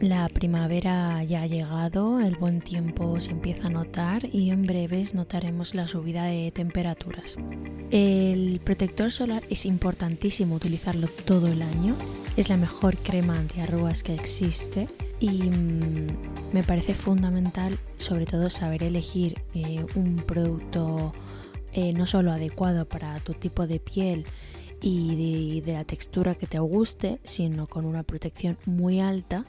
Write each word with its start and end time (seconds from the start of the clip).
La 0.00 0.28
primavera 0.28 1.22
ya 1.24 1.42
ha 1.42 1.46
llegado, 1.46 2.20
el 2.20 2.36
buen 2.36 2.60
tiempo 2.60 3.20
se 3.20 3.30
empieza 3.30 3.68
a 3.68 3.70
notar 3.70 4.28
y 4.32 4.50
en 4.50 4.66
breves 4.66 5.14
notaremos 5.14 5.74
la 5.74 5.86
subida 5.86 6.24
de 6.24 6.50
temperaturas. 6.50 7.36
El 7.90 8.60
protector 8.64 9.12
solar 9.12 9.44
es 9.50 9.66
importantísimo 9.66 10.56
utilizarlo 10.56 11.06
todo 11.24 11.46
el 11.46 11.62
año. 11.62 11.94
Es 12.36 12.48
la 12.48 12.56
mejor 12.56 12.96
crema 12.96 13.38
antiarrugas 13.38 14.02
que 14.02 14.14
existe 14.14 14.88
y 15.20 15.44
mm, 15.44 16.06
me 16.52 16.62
parece 16.64 16.94
fundamental 16.94 17.78
sobre 17.96 18.26
todo 18.26 18.50
saber 18.50 18.82
elegir 18.82 19.42
eh, 19.54 19.86
un 19.94 20.16
producto 20.16 21.12
eh, 21.72 21.92
no 21.92 22.06
solo 22.06 22.32
adecuado 22.32 22.86
para 22.86 23.18
tu 23.20 23.34
tipo 23.34 23.66
de 23.66 23.80
piel, 23.80 24.26
y 24.84 25.62
de, 25.62 25.72
la 25.72 25.84
textura 25.84 26.34
que 26.34 26.46
te 26.46 26.58
guste, 26.58 27.18
sino 27.24 27.66
con 27.66 27.86
una 27.86 28.02
protección 28.02 28.58
muy 28.66 29.00
alta. 29.00 29.46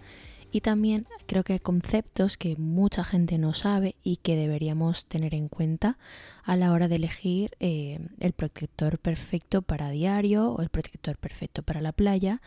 Y 0.55 0.61
también 0.61 1.05
creo 1.25 1.43
que 1.43 1.51
hay 1.51 1.59
conceptos 1.59 2.37
que 2.37 2.55
mucha 2.55 3.03
gente 3.03 3.37
no 3.37 3.53
sabe 3.53 3.97
y 4.05 4.15
que 4.15 4.37
deberíamos 4.37 5.05
tener 5.05 5.35
en 5.35 5.49
cuenta 5.49 5.97
a 6.45 6.55
la 6.55 6.71
hora 6.71 6.87
de 6.87 6.95
elegir 6.95 7.51
eh, 7.59 7.99
el 8.21 8.31
protector 8.31 8.97
perfecto 8.97 9.63
para 9.63 9.89
diario 9.89 10.51
o 10.51 10.61
el 10.61 10.69
protector 10.69 11.17
perfecto 11.17 11.61
para 11.61 11.81
la 11.81 11.91
playa. 11.91 12.41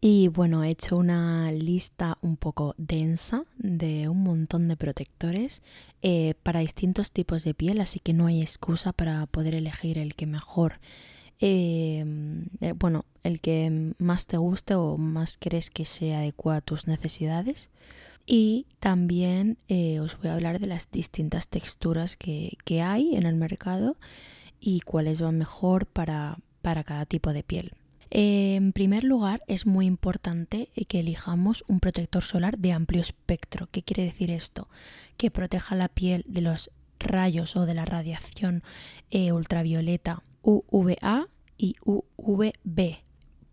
Y 0.00 0.28
bueno, 0.28 0.62
he 0.62 0.68
hecho 0.68 0.96
una 0.96 1.50
lista 1.50 2.16
un 2.20 2.36
poco 2.36 2.76
densa 2.78 3.42
de 3.58 4.08
un 4.08 4.22
montón 4.22 4.68
de 4.68 4.76
protectores 4.76 5.64
eh, 6.00 6.34
para 6.44 6.60
distintos 6.60 7.10
tipos 7.10 7.42
de 7.42 7.54
piel, 7.54 7.80
así 7.80 7.98
que 7.98 8.12
no 8.12 8.26
hay 8.26 8.40
excusa 8.40 8.92
para 8.92 9.26
poder 9.26 9.56
elegir 9.56 9.98
el 9.98 10.14
que 10.14 10.26
mejor 10.26 10.78
eh, 11.44 12.04
bueno, 12.76 13.04
el 13.24 13.40
que 13.40 13.94
más 13.98 14.26
te 14.26 14.36
guste 14.36 14.76
o 14.76 14.96
más 14.96 15.36
crees 15.40 15.70
que 15.70 15.84
se 15.84 16.14
adecua 16.14 16.56
a 16.56 16.60
tus 16.60 16.86
necesidades. 16.86 17.68
Y 18.26 18.66
también 18.78 19.58
eh, 19.66 19.98
os 19.98 20.16
voy 20.18 20.28
a 20.28 20.34
hablar 20.34 20.60
de 20.60 20.68
las 20.68 20.88
distintas 20.92 21.48
texturas 21.48 22.16
que, 22.16 22.56
hay 22.80 23.16
en 23.16 23.26
el 23.26 23.34
mercado 23.34 23.96
y 24.60 24.80
cuáles 24.82 25.20
van 25.20 25.36
mejor 25.36 25.86
para, 25.86 26.38
para 26.62 26.84
cada 26.84 27.06
tipo 27.06 27.32
de 27.32 27.42
piel. 27.42 27.72
En 28.10 28.72
primer 28.72 29.02
lugar, 29.02 29.42
es 29.48 29.66
muy 29.66 29.86
importante 29.86 30.68
que 30.86 31.00
elijamos 31.00 31.64
un 31.66 31.80
protector 31.80 32.22
solar 32.22 32.58
de 32.58 32.70
amplio 32.70 33.00
espectro. 33.00 33.68
¿Qué 33.72 33.82
quiere 33.82 34.04
decir 34.04 34.30
esto? 34.30 34.68
Que 35.16 35.32
proteja 35.32 35.74
la 35.74 35.88
piel 35.88 36.24
de 36.28 36.42
los 36.42 36.70
rayos 37.00 37.56
o 37.56 37.66
de 37.66 37.74
la 37.74 37.84
radiación 37.84 38.62
eh, 39.10 39.32
ultravioleta 39.32 40.22
UVA 40.42 41.28
y 41.56 41.74
UVB, 41.84 42.96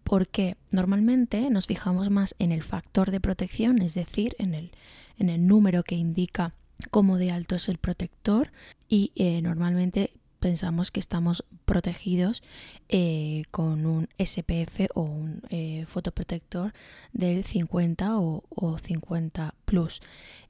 porque 0.03 0.57
normalmente 0.71 1.49
nos 1.49 1.67
fijamos 1.67 2.09
más 2.09 2.35
en 2.39 2.51
el 2.51 2.63
factor 2.63 3.11
de 3.11 3.19
protección, 3.19 3.81
es 3.81 3.93
decir, 3.93 4.35
en 4.39 4.55
el, 4.55 4.71
en 5.17 5.29
el 5.29 5.45
número 5.45 5.83
que 5.83 5.95
indica 5.95 6.53
cómo 6.91 7.17
de 7.17 7.31
alto 7.31 7.55
es 7.55 7.69
el 7.69 7.77
protector 7.77 8.51
y 8.87 9.11
eh, 9.15 9.41
normalmente 9.41 10.13
pensamos 10.39 10.91
que 10.91 10.99
estamos 10.99 11.43
protegidos 11.65 12.43
eh, 12.87 13.43
con 13.51 13.85
un 13.85 14.09
SPF 14.17 14.87
o 14.95 15.01
un 15.01 15.41
eh, 15.49 15.85
fotoprotector 15.87 16.73
del 17.13 17.43
50 17.43 18.17
o, 18.19 18.77
50 18.81 19.53
plus. 19.65 20.01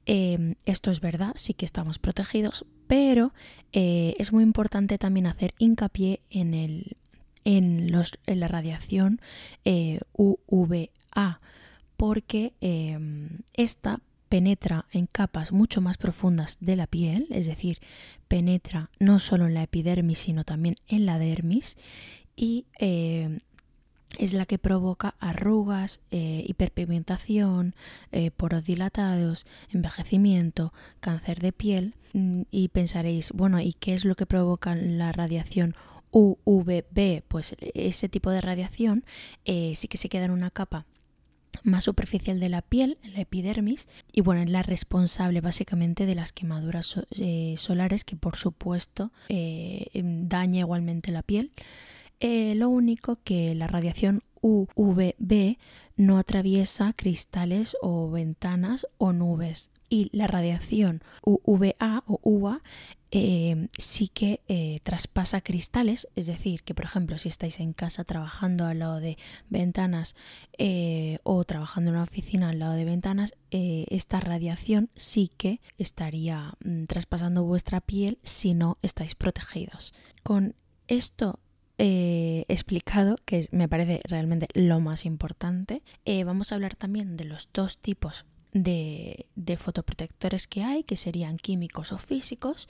Em, 0.06 0.54
esto 0.64 0.90
es 0.90 1.00
verdad, 1.00 1.32
sí 1.36 1.54
que 1.54 1.66
estamos 1.66 1.98
protegidos, 1.98 2.64
pero 2.86 3.32
es 3.72 4.32
muy 4.32 4.42
importante 4.42 4.98
también 4.98 5.26
hacer 5.26 5.54
hincapié 5.58 6.20
en 6.30 6.54
el, 6.54 6.96
en, 7.44 7.90
los, 7.90 8.18
en 8.26 8.40
la 8.40 8.48
radiación 8.48 9.20
eh, 9.64 10.00
UVA, 10.12 11.40
porque 11.96 12.54
em, 12.60 13.38
esta 13.54 14.00
penetra 14.30 14.86
en 14.92 15.06
capas 15.06 15.50
mucho 15.50 15.80
más 15.80 15.98
profundas 15.98 16.56
de 16.60 16.76
la 16.76 16.86
piel, 16.86 17.26
es 17.30 17.46
decir, 17.46 17.80
penetra 18.28 18.88
no 19.00 19.18
solo 19.18 19.46
en 19.46 19.54
la 19.54 19.64
epidermis, 19.64 20.20
sino 20.20 20.44
también 20.44 20.76
en 20.86 21.04
la 21.04 21.18
dermis, 21.18 21.76
y 22.36 22.64
em, 22.78 23.40
es 24.18 24.32
la 24.32 24.46
que 24.46 24.58
provoca 24.58 25.16
arrugas, 25.18 26.00
eh, 26.12 26.44
hiperpigmentación, 26.46 27.74
eh, 28.12 28.30
poros 28.30 28.64
dilatados, 28.64 29.46
envejecimiento, 29.70 30.72
cáncer 31.00 31.40
de 31.40 31.52
piel. 31.52 31.94
Mm, 32.12 32.42
y 32.52 32.68
pensaréis, 32.68 33.32
bueno, 33.32 33.60
¿y 33.60 33.72
qué 33.72 33.94
es 33.94 34.04
lo 34.04 34.14
que 34.14 34.26
provoca 34.26 34.74
la 34.76 35.12
radiación 35.12 35.74
UVB, 36.12 37.22
pues 37.28 37.54
ese 37.74 38.08
tipo 38.08 38.30
de 38.30 38.40
radiación 38.40 39.04
eh, 39.44 39.74
sí 39.76 39.86
que 39.86 39.98
se 39.98 40.08
queda 40.08 40.24
en 40.24 40.32
una 40.32 40.50
capa 40.50 40.86
más 41.62 41.84
superficial 41.84 42.40
de 42.40 42.48
la 42.48 42.62
piel, 42.62 42.98
la 43.14 43.20
epidermis, 43.20 43.88
y 44.12 44.20
bueno, 44.20 44.42
es 44.42 44.50
la 44.50 44.62
responsable 44.62 45.40
básicamente 45.40 46.06
de 46.06 46.14
las 46.14 46.32
quemaduras 46.32 46.96
eh, 47.10 47.54
solares 47.56 48.04
que 48.04 48.16
por 48.16 48.36
supuesto 48.36 49.12
eh, 49.28 49.86
em, 49.92 50.28
daña 50.28 50.60
igualmente 50.60 51.12
la 51.12 51.22
piel. 51.22 51.52
lo 52.20 52.68
único 52.68 53.18
que 53.22 53.54
la 53.54 53.66
radiación 53.66 54.22
UVB 54.42 55.56
no 56.00 56.16
atraviesa 56.16 56.94
cristales 56.94 57.76
o 57.82 58.10
ventanas 58.10 58.86
o 58.96 59.12
nubes 59.12 59.70
y 59.90 60.08
la 60.16 60.26
radiación 60.26 61.02
UVA 61.22 62.04
o 62.06 62.20
UVA 62.22 62.62
eh, 63.10 63.68
sí 63.76 64.08
que 64.08 64.40
eh, 64.48 64.78
traspasa 64.82 65.42
cristales, 65.42 66.08
es 66.14 66.26
decir, 66.26 66.62
que 66.62 66.74
por 66.74 66.86
ejemplo 66.86 67.18
si 67.18 67.28
estáis 67.28 67.60
en 67.60 67.74
casa 67.74 68.04
trabajando 68.04 68.64
al 68.64 68.78
lado 68.78 68.98
de 68.98 69.18
ventanas 69.50 70.16
eh, 70.56 71.18
o 71.22 71.44
trabajando 71.44 71.90
en 71.90 71.96
una 71.96 72.04
oficina 72.04 72.48
al 72.48 72.60
lado 72.60 72.74
de 72.74 72.84
ventanas, 72.86 73.34
esta 73.50 74.20
radiación 74.20 74.88
sí 74.94 75.30
que 75.36 75.60
estaría 75.76 76.54
mm, 76.64 76.84
traspasando 76.84 77.44
vuestra 77.44 77.82
piel 77.82 78.18
si 78.22 78.54
no 78.54 78.78
estáis 78.80 79.14
protegidos. 79.14 79.92
Con 80.22 80.54
esto 80.86 81.40
explicado, 81.82 83.16
que 83.24 83.48
me 83.52 83.68
parece 83.68 84.00
realmente 84.04 84.48
lo 84.54 84.80
más 84.80 85.06
importante, 85.06 85.82
vamos 86.24 86.52
a 86.52 86.56
hablar 86.56 86.76
también 86.76 87.16
de 87.16 87.24
los 87.24 87.48
dos 87.52 87.78
tipos 87.78 88.24
de, 88.52 89.26
fotoprotectores 89.58 90.46
que 90.46 90.62
hay, 90.62 90.82
que 90.82 90.96
serían 90.96 91.36
químicos 91.36 91.92
o 91.92 91.98
físicos. 91.98 92.68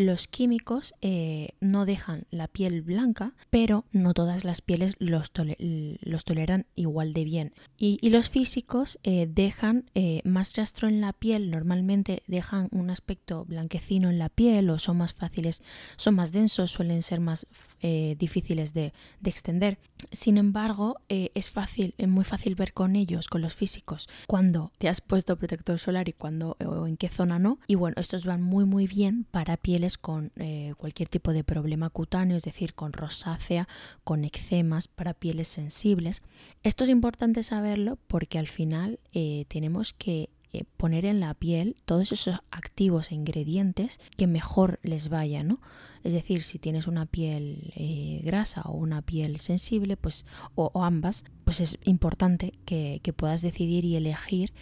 Los 0.00 0.28
químicos 0.28 0.94
eh, 1.02 1.50
no 1.60 1.84
dejan 1.84 2.24
la 2.30 2.48
piel 2.48 2.80
blanca, 2.80 3.34
pero 3.50 3.84
no 3.92 4.14
todas 4.14 4.44
las 4.44 4.62
pieles 4.62 4.96
los, 4.98 5.30
toleran 5.30 6.64
igual 6.74 7.12
de 7.12 7.24
bien. 7.24 7.52
Y, 7.76 8.08
los 8.08 8.30
físicos 8.30 8.98
eh, 9.02 9.28
dejan 9.30 9.90
eh, 9.94 10.22
más 10.24 10.56
rastro 10.56 10.88
en 10.88 11.02
la 11.02 11.12
piel, 11.12 11.50
normalmente 11.50 12.22
dejan 12.28 12.68
un 12.72 12.88
aspecto 12.88 13.44
blanquecino 13.44 14.08
en 14.08 14.18
la 14.18 14.30
piel 14.30 14.70
o 14.70 14.78
son 14.78 14.96
más 14.96 15.12
fáciles, 15.12 15.62
son 15.96 16.14
más 16.14 16.32
densos, 16.32 16.70
suelen 16.70 17.02
ser 17.02 17.20
más 17.20 17.46
difíciles 17.82 18.74
de, 18.74 18.92
de, 19.20 19.30
extender. 19.30 19.78
Sin 20.12 20.36
embargo, 20.36 20.96
es 21.08 21.48
fácil, 21.50 21.94
es 21.96 22.08
muy 22.08 22.24
fácil 22.24 22.54
ver 22.54 22.74
con 22.74 22.94
ellos, 22.94 23.28
con 23.28 23.40
los 23.40 23.54
físicos, 23.54 24.08
cuando 24.26 24.70
te 24.78 24.88
has 24.88 25.00
puesto 25.00 25.36
protector 25.36 25.78
solar 25.78 26.08
y 26.08 26.12
cuando 26.12 26.58
o 26.64 26.86
en 26.86 26.98
qué 26.98 27.08
zona 27.08 27.38
no. 27.38 27.58
Y 27.66 27.76
bueno, 27.76 27.96
estos 27.98 28.26
van 28.26 28.42
muy 28.42 28.66
muy 28.66 28.86
bien 28.86 29.24
para 29.30 29.56
pieles 29.56 29.89
con 29.98 30.32
eh, 30.36 30.74
cualquier 30.76 31.08
tipo 31.08 31.32
de 31.32 31.44
problema 31.44 31.90
cutáneo, 31.90 32.36
es 32.36 32.42
decir, 32.42 32.74
con 32.74 32.92
rosácea, 32.92 33.68
con 34.04 34.24
eczemas, 34.24 34.88
para 34.88 35.14
pieles 35.14 35.48
sensibles. 35.48 36.22
Esto 36.62 36.84
es 36.84 36.90
importante 36.90 37.42
saberlo 37.42 37.98
porque 38.06 38.38
al 38.38 38.48
final 38.48 39.00
eh, 39.12 39.44
tenemos 39.48 39.92
que 39.92 40.30
eh, 40.52 40.64
poner 40.76 41.04
en 41.04 41.20
la 41.20 41.34
piel 41.34 41.76
todos 41.84 42.10
esos 42.10 42.40
activos 42.50 43.12
e 43.12 43.14
ingredientes 43.14 44.00
que 44.16 44.26
mejor 44.26 44.80
les 44.82 45.08
vaya, 45.08 45.44
¿no? 45.44 45.60
Es 46.02 46.12
decir, 46.12 46.42
si 46.42 46.58
tienes 46.58 46.86
una 46.86 47.06
piel 47.06 47.72
eh, 47.76 48.20
grasa 48.24 48.62
o 48.62 48.72
una 48.72 49.02
piel 49.02 49.38
sensible, 49.38 49.96
pues, 49.96 50.24
o, 50.54 50.84
ambas, 50.84 51.24
pues 51.44 51.60
es 51.60 51.78
importante 51.84 52.54
que, 52.64 53.00
puedas 53.16 53.42
decidir 53.42 53.84
y 53.84 53.96
elegir 53.96 54.52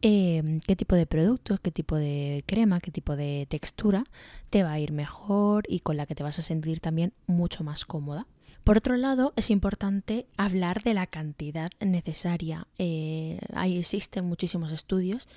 em, 0.00 0.60
qué 0.60 0.76
tipo 0.76 0.94
de 0.94 1.06
productos, 1.06 1.60
qué 1.60 1.70
tipo 1.70 1.96
de 1.96 2.44
crema, 2.46 2.80
qué 2.80 2.90
tipo 2.90 3.16
de 3.16 3.46
textura 3.50 4.04
te 4.48 4.62
va 4.62 4.72
a 4.72 4.80
ir 4.80 4.92
mejor 4.92 5.64
y 5.68 5.80
con 5.80 5.96
la 5.96 6.06
que 6.06 6.14
te 6.14 6.22
vas 6.22 6.38
a 6.38 6.42
sentir 6.42 6.80
también 6.80 7.12
mucho 7.26 7.64
más 7.64 7.84
cómoda. 7.84 8.26
Por 8.66 8.78
otro 8.78 8.96
lado, 8.96 9.32
es 9.36 9.50
importante 9.50 10.26
hablar 10.36 10.82
de 10.82 10.92
la 10.92 11.06
cantidad 11.06 11.70
necesaria. 11.78 12.66
Eh, 12.78 13.38
ahí 13.54 13.78
existen 13.78 14.24
muchísimos 14.24 14.72
estudios 14.72 15.28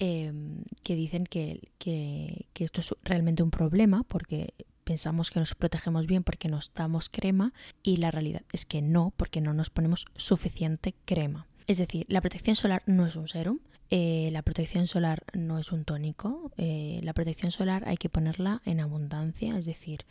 em, 0.00 0.64
que 0.82 0.96
dicen 0.96 1.22
que, 1.24 1.68
que, 1.78 2.44
esto 2.54 2.80
es 2.80 2.92
realmente 3.04 3.44
un 3.44 3.52
problema 3.52 4.02
porque 4.02 4.54
pensamos 4.84 5.30
que 5.30 5.40
nos 5.40 5.54
protegemos 5.54 6.06
bien 6.06 6.24
porque 6.24 6.48
nos 6.48 6.72
damos 6.74 7.08
crema 7.08 7.52
y 7.82 7.96
la 7.96 8.10
realidad 8.10 8.42
es 8.52 8.64
que 8.64 8.82
no, 8.82 9.12
porque 9.16 9.40
no 9.40 9.54
nos 9.54 9.70
ponemos 9.70 10.06
suficiente 10.16 10.94
crema. 11.04 11.46
Es 11.66 11.78
decir, 11.78 12.06
la 12.08 12.20
protección 12.20 12.56
solar 12.56 12.82
no 12.86 13.06
es 13.06 13.16
un 13.16 13.28
serum, 13.28 13.60
eh, 13.90 14.30
la 14.32 14.42
protección 14.42 14.86
solar 14.86 15.22
no 15.34 15.58
es 15.58 15.70
un 15.70 15.84
tónico, 15.84 16.50
eh, 16.56 17.00
la 17.02 17.12
protección 17.12 17.50
solar 17.50 17.84
hay 17.86 17.96
que 17.96 18.08
ponerla 18.08 18.62
en 18.64 18.80
abundancia, 18.80 19.56
es 19.56 19.66
decir, 19.66 20.06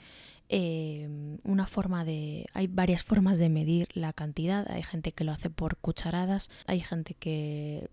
Em, 0.54 1.38
una 1.46 1.66
forma 1.66 2.04
de... 2.04 2.46
Hay 2.54 2.68
varias 2.68 3.06
formas 3.06 3.38
de 3.38 3.48
medir 3.48 3.88
la 3.94 4.12
cantidad. 4.12 4.70
Hay 4.70 4.84
gente 4.84 5.14
que 5.14 5.24
lo 5.24 5.32
hace 5.32 5.50
por 5.50 5.78
cucharadas, 5.78 6.52
hay 6.68 6.82
gente 6.82 7.14
que 7.14 7.90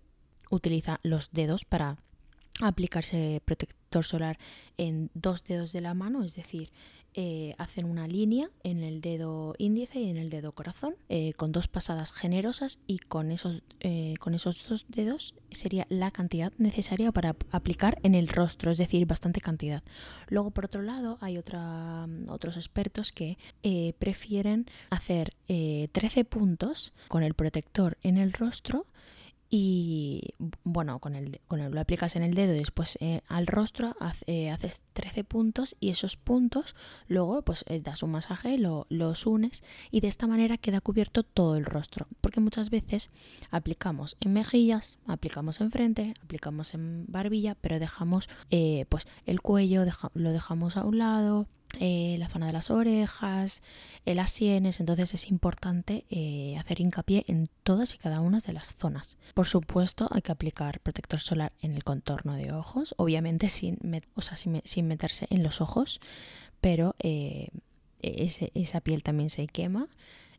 utiliza 0.49 0.99
los 1.01 1.31
dedos 1.31 1.63
para 1.63 1.95
aplicarse 2.59 3.41
solar 3.91 4.37
en 4.77 5.09
dos 5.13 5.43
dedos 5.43 5.71
de 5.71 5.81
la 5.81 5.93
mano, 5.93 6.23
es 6.23 6.35
decir, 6.35 6.71
eh, 7.15 7.55
hacen 7.57 7.85
una 7.85 8.07
línea 8.07 8.51
en 8.63 8.83
el 8.83 9.01
dedo 9.01 9.55
índice 9.57 9.99
y 9.99 10.11
en 10.11 10.17
el 10.17 10.29
dedo 10.29 10.51
corazón 10.51 10.95
eh, 11.09 11.33
con 11.33 11.51
dos 11.51 11.67
pasadas 11.67 12.11
generosas 12.11 12.77
y 12.85 12.99
con 12.99 13.31
esos, 13.31 13.63
eh, 13.79 14.13
con 14.19 14.35
esos 14.35 14.63
dos 14.69 14.85
dedos 14.89 15.33
sería 15.49 15.87
la 15.89 16.11
cantidad 16.11 16.53
necesaria 16.59 17.11
para 17.11 17.35
aplicar 17.49 17.97
en 18.03 18.13
el 18.13 18.27
rostro, 18.27 18.69
es 18.69 18.77
decir, 18.77 19.07
bastante 19.07 19.41
cantidad. 19.41 19.81
Luego, 20.27 20.51
por 20.51 20.65
otro 20.65 20.83
lado, 20.83 21.17
hay 21.19 21.39
otra, 21.39 22.07
otros 22.27 22.57
expertos 22.57 23.11
que 23.11 23.39
prefieren 23.97 24.67
hacer 24.91 25.33
13 25.47 26.25
puntos 26.25 26.93
con 27.07 27.23
el 27.23 27.33
protector 27.33 27.97
en 28.03 28.17
el 28.17 28.33
rostro 28.33 28.85
y 29.51 30.35
bueno, 30.63 30.99
con 30.99 31.15
el, 31.15 31.41
con 31.47 31.59
el, 31.59 31.71
lo 31.71 31.81
aplicas 31.81 32.15
en 32.15 32.21
el 32.21 32.35
dedo 32.35 32.53
y 32.53 32.59
después 32.59 32.97
eh, 33.01 33.21
al 33.27 33.47
rostro 33.47 33.95
eh, 34.27 34.51
haces 34.51 34.81
13 34.93 35.23
puntos 35.23 35.75
y 35.79 35.89
esos 35.89 36.17
puntos 36.17 36.75
luego 37.07 37.41
pues 37.41 37.65
eh, 37.67 37.81
das 37.83 38.03
un 38.03 38.11
masaje, 38.11 38.59
lo, 38.59 38.85
los 38.89 39.25
unes 39.25 39.63
y 39.89 40.01
de 40.01 40.07
esta 40.07 40.27
manera 40.27 40.57
queda 40.57 40.81
cubierto 40.81 41.23
todo 41.23 41.55
el 41.55 41.65
rostro. 41.65 42.07
Porque 42.21 42.39
muchas 42.39 42.69
veces 42.69 43.09
aplicamos 43.49 44.17
en 44.19 44.33
mejillas, 44.33 44.99
aplicamos 45.07 45.61
en 45.61 45.71
frente, 45.71 46.13
aplicamos 46.23 46.75
en 46.75 47.05
barbilla, 47.07 47.55
pero 47.55 47.79
dejamos 47.79 48.29
pues 48.89 49.07
el 49.25 49.41
cuello, 49.41 49.83
lo 50.13 50.31
dejamos 50.31 50.77
a 50.77 50.85
un 50.85 50.99
lado, 50.99 51.47
eh, 51.77 52.15
la 52.17 52.27
zona 52.29 52.47
de 52.47 52.53
las 52.53 52.71
orejas, 52.71 53.61
eh, 54.05 54.15
las 54.15 54.31
sienes, 54.31 54.79
entonces 54.79 55.13
es 55.13 55.29
importante 55.29 56.05
eh, 56.09 56.57
hacer 56.57 56.81
hincapié 56.81 57.25
en 57.27 57.47
todas 57.63 57.93
y 57.93 57.99
cada 57.99 58.21
una 58.21 58.39
de 58.39 58.53
las 58.53 58.73
zonas. 58.73 59.17
Por 59.35 59.45
supuesto 59.45 60.07
hay 60.11 60.23
que 60.23 60.31
aplicar 60.31 60.79
protector 60.79 61.19
solar 61.19 61.53
en 61.61 61.73
el 61.73 61.83
contorno 61.83 62.33
de 62.33 62.51
ojos, 62.51 62.95
obviamente 62.97 63.49
sin, 63.49 63.77
sin, 64.63 64.87
meterse 64.87 65.27
en 65.29 65.43
los 65.43 65.61
ojos, 65.61 66.01
pero 66.59 66.95
esa 68.01 68.81
piel 68.81 69.03
también 69.03 69.29
se 69.29 69.45
quema 69.47 69.87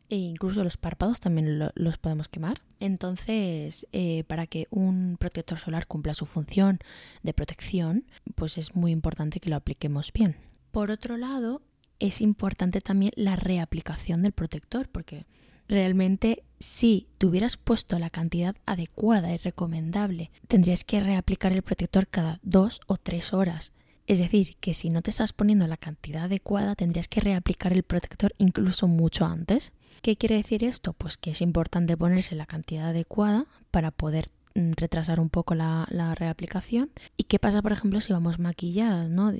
e 0.09 0.17
incluso 0.17 0.65
los 0.65 0.75
párpados 0.75 1.21
también 1.21 1.71
los 1.73 1.97
podemos 1.97 2.27
quemar. 2.27 2.61
Entonces, 2.81 3.87
para 4.27 4.47
que 4.47 4.67
un 4.69 5.15
protector 5.17 5.57
solar 5.57 5.87
cumpla 5.87 6.13
su 6.13 6.25
función 6.25 6.79
de 7.23 7.33
protección, 7.33 8.05
pues 8.35 8.57
es 8.57 8.75
muy 8.75 8.91
importante 8.91 9.39
que 9.39 9.49
lo 9.49 9.55
apliquemos 9.55 10.11
bien. 10.11 10.50
Por 10.71 10.91
otro 10.91 11.17
lado, 11.17 11.61
es 11.99 12.21
importante 12.21 12.81
también 12.81 13.11
la 13.15 13.35
reaplicación 13.35 14.21
del 14.21 14.31
protector, 14.31 14.89
porque 14.89 15.25
realmente 15.67 16.43
si 16.59 17.07
te 17.17 17.27
hubieras 17.27 17.57
puesto 17.57 17.97
la 17.99 18.09
cantidad 18.09 18.55
adecuada 18.65 19.33
y 19.33 19.37
recomendable, 19.37 20.31
tendrías 20.47 20.83
que 20.83 20.99
reaplicar 20.99 21.51
el 21.51 21.61
protector 21.61 22.07
cada 22.07 22.39
dos 22.43 22.81
o 22.87 22.97
tres 22.97 23.33
horas. 23.33 23.73
Es 24.07 24.19
decir, 24.19 24.57
que 24.59 24.73
si 24.73 24.89
no 24.89 25.01
te 25.01 25.11
estás 25.11 25.31
poniendo 25.31 25.67
la 25.67 25.77
cantidad 25.77 26.25
adecuada, 26.25 26.75
tendrías 26.75 27.07
que 27.07 27.21
reaplicar 27.21 27.71
el 27.71 27.83
protector 27.83 28.33
incluso 28.37 28.87
mucho 28.87 29.25
antes. 29.25 29.71
¿Qué 30.01 30.17
quiere 30.17 30.35
decir 30.35 30.63
esto? 30.63 30.93
Pues 30.93 31.17
que 31.17 31.31
es 31.31 31.41
importante 31.41 31.95
ponerse 31.95 32.35
la 32.35 32.45
cantidad 32.45 32.89
adecuada 32.89 33.45
para 33.69 33.91
poder 33.91 34.25
mm, 34.55 34.71
retrasar 34.75 35.19
un 35.19 35.29
poco 35.29 35.55
la, 35.55 35.87
la 35.91 36.15
reaplicación. 36.15 36.91
¿Y 37.15 37.23
qué 37.23 37.39
pasa, 37.39 37.61
por 37.61 37.71
ejemplo, 37.71 38.01
si 38.01 38.11
vamos 38.11 38.39
maquilladas? 38.39 39.09
¿no? 39.09 39.33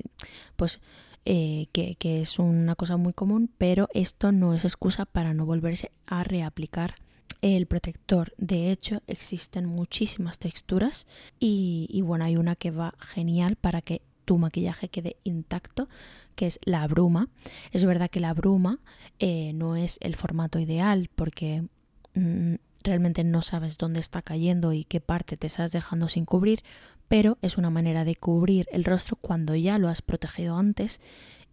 Pues 0.55 0.79
eh, 1.25 1.67
que, 1.71 2.21
es 2.21 2.39
una 2.39 2.75
cosa 2.75 2.97
muy 2.97 3.13
común, 3.13 3.49
pero 3.57 3.87
esto 3.93 4.31
no 4.31 4.53
es 4.53 4.65
excusa 4.65 5.05
para 5.05 5.33
no 5.33 5.45
volverse 5.45 5.91
a 6.07 6.23
reaplicar 6.23 6.95
el 7.41 7.67
protector. 7.67 8.33
De 8.37 8.71
hecho, 8.71 9.01
existen 9.07 9.65
muchísimas 9.65 10.39
texturas 10.39 11.07
y, 11.39 12.01
bueno, 12.03 12.25
hay 12.25 12.37
una 12.37 12.55
que 12.55 12.71
va 12.71 12.95
genial 12.99 13.55
para 13.55 13.81
que 13.81 14.01
tu 14.25 14.37
maquillaje 14.37 14.89
quede 14.89 15.17
intacto, 15.23 15.89
que 16.35 16.47
es 16.47 16.59
la 16.63 16.87
bruma. 16.87 17.29
Es 17.71 17.85
verdad 17.85 18.09
que 18.09 18.19
la 18.19 18.33
bruma 18.33 18.79
eh, 19.19 19.53
no 19.53 19.75
es 19.75 19.97
el 20.01 20.15
formato 20.15 20.59
ideal 20.59 21.09
porque 21.15 21.63
mm, 22.15 22.55
realmente 22.83 23.23
no 23.23 23.41
sabes 23.41 23.77
dónde 23.77 23.99
está 23.99 24.21
cayendo 24.21 24.73
y 24.73 24.83
qué 24.83 25.01
parte 25.01 25.37
te 25.37 25.47
estás 25.47 25.71
dejando 25.71 26.07
sin 26.07 26.25
cubrir, 26.25 26.63
pero 27.07 27.37
es 27.41 27.57
una 27.57 27.69
manera 27.69 28.05
de 28.05 28.15
cubrir 28.15 28.67
el 28.71 28.83
rostro 28.83 29.17
cuando 29.17 29.55
ya 29.55 29.77
lo 29.77 29.89
has 29.89 30.01
protegido 30.01 30.57
antes 30.57 31.01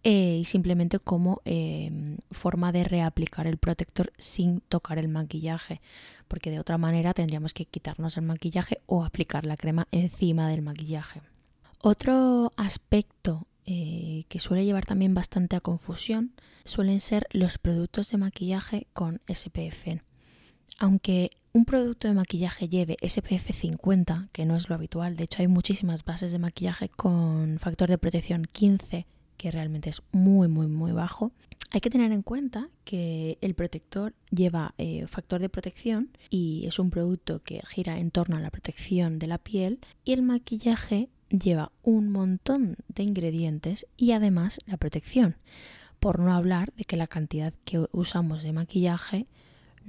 eh, 0.03 0.37
y 0.39 0.45
simplemente 0.45 0.99
como 0.99 1.41
em, 1.43 2.17
forma 2.31 2.71
de 2.71 2.85
reaplicar 2.85 3.47
el 3.47 3.57
protector 3.57 4.13
sin 4.17 4.61
tocar 4.61 4.97
el 4.97 5.09
maquillaje, 5.09 5.81
porque 6.29 6.51
de 6.51 6.59
otra 6.59 6.77
manera 6.77 7.13
tendríamos 7.13 7.53
que 7.53 7.65
quitarnos 7.65 8.15
el 8.15 8.23
maquillaje 8.23 8.81
o 8.85 9.03
aplicar 9.03 9.45
la 9.45 9.57
crema 9.57 9.87
encima 9.91 10.47
del 10.47 10.61
maquillaje. 10.61 11.21
Otro 11.81 12.53
aspecto 12.55 13.47
eh, 13.65 14.23
que 14.29 14.39
suele 14.39 14.63
llevar 14.63 14.85
también 14.85 15.13
bastante 15.13 15.57
a 15.57 15.61
confusión 15.61 16.33
suelen 16.63 17.01
ser 17.01 17.27
los 17.31 17.57
productos 17.57 18.09
de 18.11 18.17
maquillaje 18.17 18.87
con 18.93 19.21
SPF. 19.27 19.99
Aunque 20.79 21.31
un 21.53 21.65
producto 21.65 22.07
de 22.07 22.13
maquillaje 22.13 22.69
lleve 22.69 22.97
SPF 23.01 23.51
50, 23.53 24.29
que 24.31 24.45
no 24.45 24.55
es 24.55 24.69
lo 24.69 24.75
habitual, 24.75 25.15
de 25.15 25.25
hecho 25.25 25.41
hay 25.41 25.47
muchísimas 25.47 26.05
bases 26.05 26.31
de 26.31 26.39
maquillaje 26.39 26.89
con 26.89 27.59
factor 27.59 27.89
de 27.89 27.97
protección 27.97 28.47
15, 28.51 29.05
que 29.37 29.51
realmente 29.51 29.89
es 29.89 30.01
muy, 30.11 30.47
muy, 30.47 30.67
muy 30.67 30.91
bajo, 30.91 31.33
hay 31.71 31.81
que 31.81 31.91
tener 31.91 32.11
en 32.11 32.23
cuenta 32.23 32.69
que 32.83 33.37
el 33.41 33.53
protector 33.53 34.15
lleva 34.31 34.73
eh, 34.79 35.05
factor 35.07 35.39
de 35.39 35.49
protección 35.49 36.09
y 36.29 36.65
es 36.65 36.79
un 36.79 36.89
producto 36.89 37.43
que 37.43 37.61
gira 37.67 37.99
en 37.99 38.09
torno 38.09 38.37
a 38.37 38.39
la 38.39 38.49
protección 38.49 39.19
de 39.19 39.27
la 39.27 39.37
piel 39.37 39.79
y 40.03 40.13
el 40.13 40.23
maquillaje 40.23 41.09
lleva 41.29 41.71
un 41.83 42.09
montón 42.09 42.77
de 42.87 43.03
ingredientes 43.03 43.85
y 43.97 44.13
además 44.13 44.59
la 44.65 44.77
protección. 44.77 45.35
Por 45.99 46.19
no 46.19 46.33
hablar 46.33 46.73
de 46.73 46.85
que 46.85 46.97
la 46.97 47.07
cantidad 47.07 47.53
que 47.65 47.85
usamos 47.91 48.41
de 48.41 48.53
maquillaje 48.53 49.27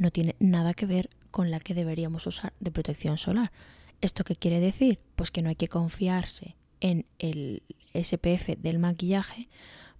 no 0.01 0.11
tiene 0.11 0.35
nada 0.41 0.75
que 0.75 0.87
ver 0.87 1.11
con 1.31 1.51
la 1.51 1.61
que 1.61 1.75
deberíamos 1.75 2.27
usar 2.27 2.55
de 2.59 2.71
protección 2.73 3.19
solar. 3.19 3.53
¿Esto 4.01 4.25
qué 4.25 4.35
quiere 4.35 4.59
decir? 4.59 4.99
Pues 5.15 5.31
que 5.31 5.43
no 5.43 5.51
hay 5.51 5.57
que 5.57 5.69
confiarse 5.69 6.57
en 6.81 7.05
el 7.19 7.63
SPF 7.95 8.57
del 8.59 8.79
maquillaje 8.79 9.49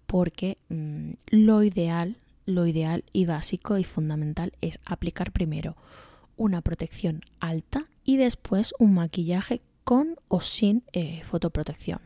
porque 0.07 0.57
mm, 0.71 1.13
lo 1.27 1.63
ideal, 1.63 2.17
lo 2.47 2.67
ideal 2.67 3.05
y 3.13 3.27
básico 3.27 3.77
y 3.77 3.85
fundamental 3.85 4.55
es 4.63 4.81
aplicar 4.87 5.33
primero 5.33 5.77
una 6.37 6.63
protección 6.63 7.21
alta 7.39 7.85
y 8.03 8.17
después 8.17 8.73
un 8.79 8.95
maquillaje 8.95 9.61
con 9.85 10.17
o 10.29 10.41
sin 10.41 10.83
eh, 10.95 11.23
fotoprotección. 11.25 12.01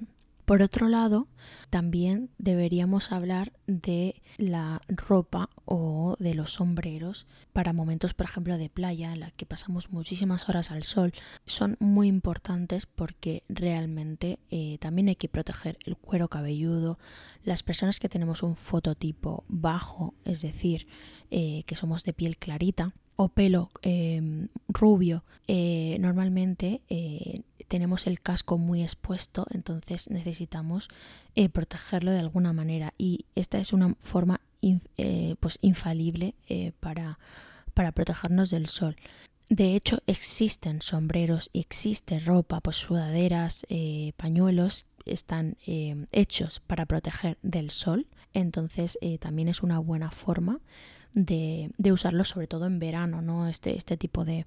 Por 0.44 0.60
otro 0.60 0.88
lado, 0.88 1.28
también 1.70 2.28
deberíamos 2.36 3.12
hablar 3.12 3.52
de 3.66 4.22
la 4.36 4.82
ropa 4.88 5.48
o 5.64 6.16
de 6.18 6.34
los 6.34 6.52
sombreros 6.52 7.26
para 7.54 7.72
momentos, 7.72 8.12
por 8.12 8.26
ejemplo, 8.26 8.58
de 8.58 8.68
playa 8.68 9.12
en 9.12 9.20
la 9.20 9.30
que 9.30 9.46
pasamos 9.46 9.90
muchísimas 9.90 10.48
horas 10.48 10.70
al 10.70 10.82
sol. 10.82 11.14
Son 11.46 11.76
muy 11.80 12.08
importantes 12.08 12.84
porque 12.84 13.42
realmente 13.48 14.38
eh, 14.50 14.76
también 14.80 15.08
hay 15.08 15.16
que 15.16 15.30
proteger 15.30 15.78
el 15.86 15.96
cuero 15.96 16.28
cabelludo. 16.28 16.98
Las 17.42 17.62
personas 17.62 17.98
que 17.98 18.10
tenemos 18.10 18.42
un 18.42 18.54
fototipo 18.54 19.44
bajo, 19.48 20.14
es 20.26 20.42
decir, 20.42 20.86
eh, 21.30 21.62
que 21.66 21.76
somos 21.76 22.04
de 22.04 22.12
piel 22.12 22.36
clarita, 22.36 22.94
o 23.16 23.28
pelo 23.28 23.70
em, 23.82 24.48
rubio, 24.68 25.24
eh, 25.46 25.96
normalmente 26.00 26.82
tenemos 27.74 28.06
el 28.06 28.20
casco 28.20 28.56
muy 28.56 28.84
expuesto, 28.84 29.48
entonces 29.50 30.08
necesitamos 30.08 30.88
eh, 31.34 31.48
protegerlo 31.48 32.12
de 32.12 32.20
alguna 32.20 32.52
manera. 32.52 32.94
Y 32.98 33.24
esta 33.34 33.58
es 33.58 33.72
una 33.72 33.96
forma 34.00 34.40
pues 35.40 35.58
infalible 35.60 36.36
para, 36.78 37.18
para 37.74 37.90
protegernos 37.90 38.50
del 38.50 38.68
sol. 38.68 38.94
De 39.48 39.74
hecho, 39.74 39.98
existen 40.06 40.82
sombreros 40.82 41.50
existe 41.52 42.20
ropa, 42.20 42.60
pues 42.60 42.76
sudaderas, 42.76 43.66
pañuelos, 44.16 44.86
están 45.04 45.56
hechos 46.12 46.60
para 46.60 46.86
proteger 46.86 47.38
del 47.42 47.70
sol. 47.70 48.06
Entonces, 48.34 48.96
también 49.18 49.48
es 49.48 49.64
una 49.64 49.80
buena 49.80 50.12
forma 50.12 50.60
de, 51.14 51.70
de 51.78 51.92
usarlo 51.92 52.24
sobre 52.24 52.46
todo 52.46 52.66
en 52.66 52.78
verano, 52.78 53.22
¿no? 53.22 53.48
Este, 53.48 53.76
este 53.76 53.96
tipo 53.96 54.24
de, 54.24 54.46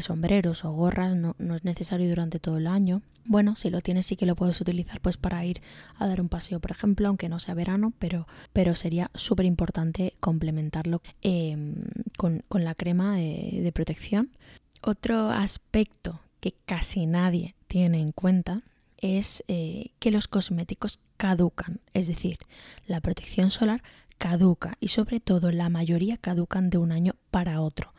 sombreros 0.00 0.64
o 0.64 0.72
gorras 0.72 1.14
no, 1.16 1.34
no, 1.38 1.54
es 1.54 1.64
necesario 1.64 2.08
durante 2.08 2.38
todo 2.38 2.56
el 2.56 2.66
año. 2.66 3.02
Bueno, 3.26 3.56
si 3.56 3.68
lo 3.70 3.80
tienes 3.80 4.06
sí 4.06 4.16
que 4.16 4.26
lo 4.26 4.36
puedes 4.36 4.60
utilizar 4.60 5.00
pues 5.00 5.16
para 5.16 5.44
ir 5.44 5.60
a 5.98 6.06
dar 6.06 6.20
un 6.20 6.28
paseo, 6.28 6.60
por 6.60 6.70
ejemplo, 6.70 7.08
aunque 7.08 7.28
no 7.28 7.40
sea 7.40 7.54
verano, 7.54 7.92
pero, 7.98 8.26
pero 8.52 8.74
sería 8.74 9.10
súper 9.14 9.46
importante 9.46 10.14
complementarlo 10.20 11.02
em, 11.22 11.74
con, 12.16 12.44
con, 12.48 12.64
la 12.64 12.74
crema 12.74 13.16
de, 13.16 13.60
de 13.62 13.72
protección. 13.72 14.30
Otro 14.82 15.30
aspecto 15.30 16.20
que 16.40 16.54
casi 16.64 17.06
nadie 17.06 17.54
tiene 17.66 18.00
en 18.00 18.12
cuenta 18.12 18.62
es 18.98 19.44
eh, 19.48 19.90
que 19.98 20.10
los 20.10 20.28
cosméticos 20.28 20.98
caducan, 21.18 21.80
es 21.92 22.06
decir, 22.06 22.38
la 22.86 23.00
protección 23.00 23.50
solar 23.50 23.82
caduca 24.18 24.76
y 24.80 24.88
sobre 24.88 25.20
todo 25.20 25.50
la 25.52 25.68
mayoría 25.68 26.16
caducan 26.16 26.70
de 26.70 26.78
un 26.78 26.92
año 26.92 27.14
para 27.30 27.60
otro. 27.60 27.92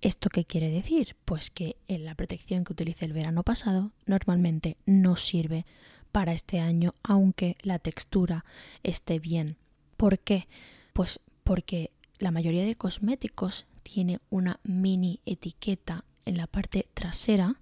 ¿Esto 0.00 0.30
qué 0.30 0.44
quiere 0.44 0.70
decir? 0.70 1.16
Pues 1.24 1.50
que 1.50 1.76
la 1.88 2.14
protección 2.14 2.64
que 2.64 2.72
utilicé 2.72 3.04
el 3.04 3.12
verano 3.12 3.42
pasado 3.42 3.92
normalmente 4.06 4.76
no 4.86 5.16
sirve 5.16 5.66
para 6.12 6.32
este 6.32 6.60
año 6.60 6.94
aunque 7.02 7.56
la 7.62 7.78
textura 7.78 8.44
esté 8.82 9.18
bien. 9.18 9.56
¿Por 9.96 10.18
qué? 10.18 10.48
Pues 10.92 11.20
porque 11.44 11.90
la 12.18 12.30
mayoría 12.30 12.64
de 12.64 12.76
cosméticos 12.76 13.66
tiene 13.82 14.20
una 14.30 14.60
mini 14.62 15.20
etiqueta 15.26 16.04
en 16.24 16.36
la 16.36 16.46
parte 16.46 16.86
trasera 16.94 17.60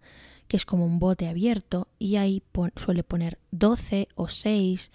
que 0.49 0.57
es 0.57 0.65
como 0.65 0.87
un 0.87 0.99
bote 0.99 1.29
abierto 1.29 1.89
y 1.99 2.17
ahí 2.17 2.43
suele 2.77 3.05
poner 3.05 3.39
12 3.51 4.09
o 4.15 4.29
6 4.29 4.91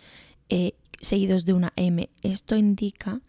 seguidos 1.02 1.46
de 1.46 1.54
una 1.54 1.74
M. 1.76 2.10
Esto 2.22 2.56
indica 2.56 3.22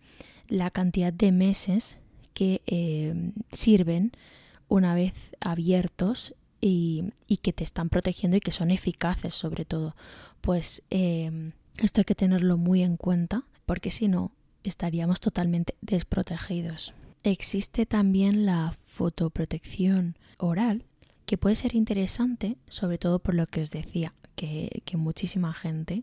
la 0.49 0.71
cantidad 0.71 1.13
de 1.13 1.33
meses 1.33 1.99
que 2.35 2.63
eh, 2.67 3.33
sirven 3.53 4.13
una 4.69 4.95
vez 4.95 5.15
abiertos 5.41 6.35
y, 6.61 7.13
que 7.43 7.53
te 7.53 7.65
están 7.65 7.91
protegiendo 7.91 8.37
y 8.37 8.41
que 8.41 8.51
son 8.51 8.71
eficaces 8.71 9.35
sobre 9.35 9.65
todo. 9.65 9.95
Pues 10.41 10.83
eh, 10.91 11.53
esto 11.77 12.01
hay 12.01 12.05
que 12.05 12.15
tenerlo 12.15 12.57
muy 12.57 12.83
en 12.83 12.97
cuenta 12.97 13.45
porque 13.67 13.91
si 13.91 14.09
no 14.09 14.33
estaríamos 14.63 15.21
totalmente 15.21 15.75
desprotegidos. 15.83 16.95
Existe 17.23 17.87
también 17.87 18.47
la 18.47 18.75
fotoprotección 18.87 20.17
oral 20.39 20.85
que 21.27 21.39
puede 21.39 21.55
ser 21.55 21.75
interesante 21.75 22.57
sobre 22.69 22.99
todo 22.99 23.19
por 23.19 23.35
lo 23.35 23.47
que 23.47 23.61
os 23.61 23.71
decía 23.71 24.15
que, 24.35 24.83
que 24.85 24.97
muchísima 24.97 25.53
gente 25.53 26.03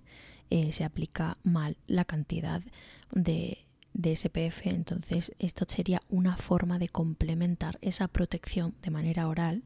eh, 0.51 0.71
se 0.73 0.83
aplica 0.83 1.37
mal 1.43 1.77
la 1.87 2.05
cantidad 2.05 2.61
de, 3.11 3.65
de 3.93 4.15
SPF. 4.15 4.67
Entonces, 4.67 5.33
esto 5.39 5.65
sería 5.67 6.01
una 6.09 6.37
forma 6.37 6.77
de 6.77 6.89
complementar 6.89 7.79
esa 7.81 8.07
protección 8.07 8.75
de 8.83 8.91
manera 8.91 9.27
oral 9.27 9.63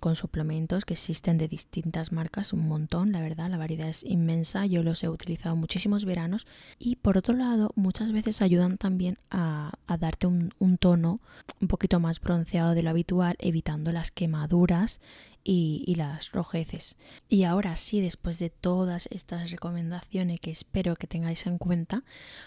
con 0.00 0.16
suplementos 0.16 0.84
que 0.84 0.94
existen 0.94 1.36
de 1.36 1.46
distintas 1.46 2.12
marcas, 2.12 2.52
un 2.52 2.66
montón, 2.66 3.12
la 3.12 3.20
verdad, 3.20 3.50
la 3.50 3.58
variedad 3.58 3.88
es 3.88 4.04
inmensa, 4.04 4.64
yo 4.64 4.82
los 4.82 5.04
he 5.04 5.08
utilizado 5.08 5.54
muchísimos 5.54 6.06
veranos 6.06 6.46
y 6.78 6.96
por 6.96 7.18
otro 7.18 7.34
lado 7.34 7.70
muchas 7.74 8.12
veces 8.12 8.40
ayudan 8.40 8.78
también 8.78 9.18
a, 9.30 9.72
a 9.86 9.98
darte 9.98 10.26
un, 10.26 10.54
un, 10.58 10.78
tono 10.78 11.20
un 11.60 11.68
poquito 11.68 12.00
más 12.00 12.20
bronceado 12.20 12.74
de 12.74 12.82
lo 12.82 12.90
habitual, 12.90 13.36
evitando 13.38 13.92
las 13.92 14.10
quemaduras 14.10 15.00
y, 15.44 15.94
las 15.96 16.32
rojeces. 16.32 16.96
Y 17.28 17.44
ahora 17.44 17.76
sí, 17.76 18.00
después 18.00 18.38
de 18.38 18.50
todas 18.50 19.08
estas 19.10 19.50
recomendaciones 19.50 20.40
que 20.40 20.50
espero 20.50 20.96
que 20.96 21.06
tengáis 21.06 21.46
en 21.46 21.58
cuenta, 21.58 22.04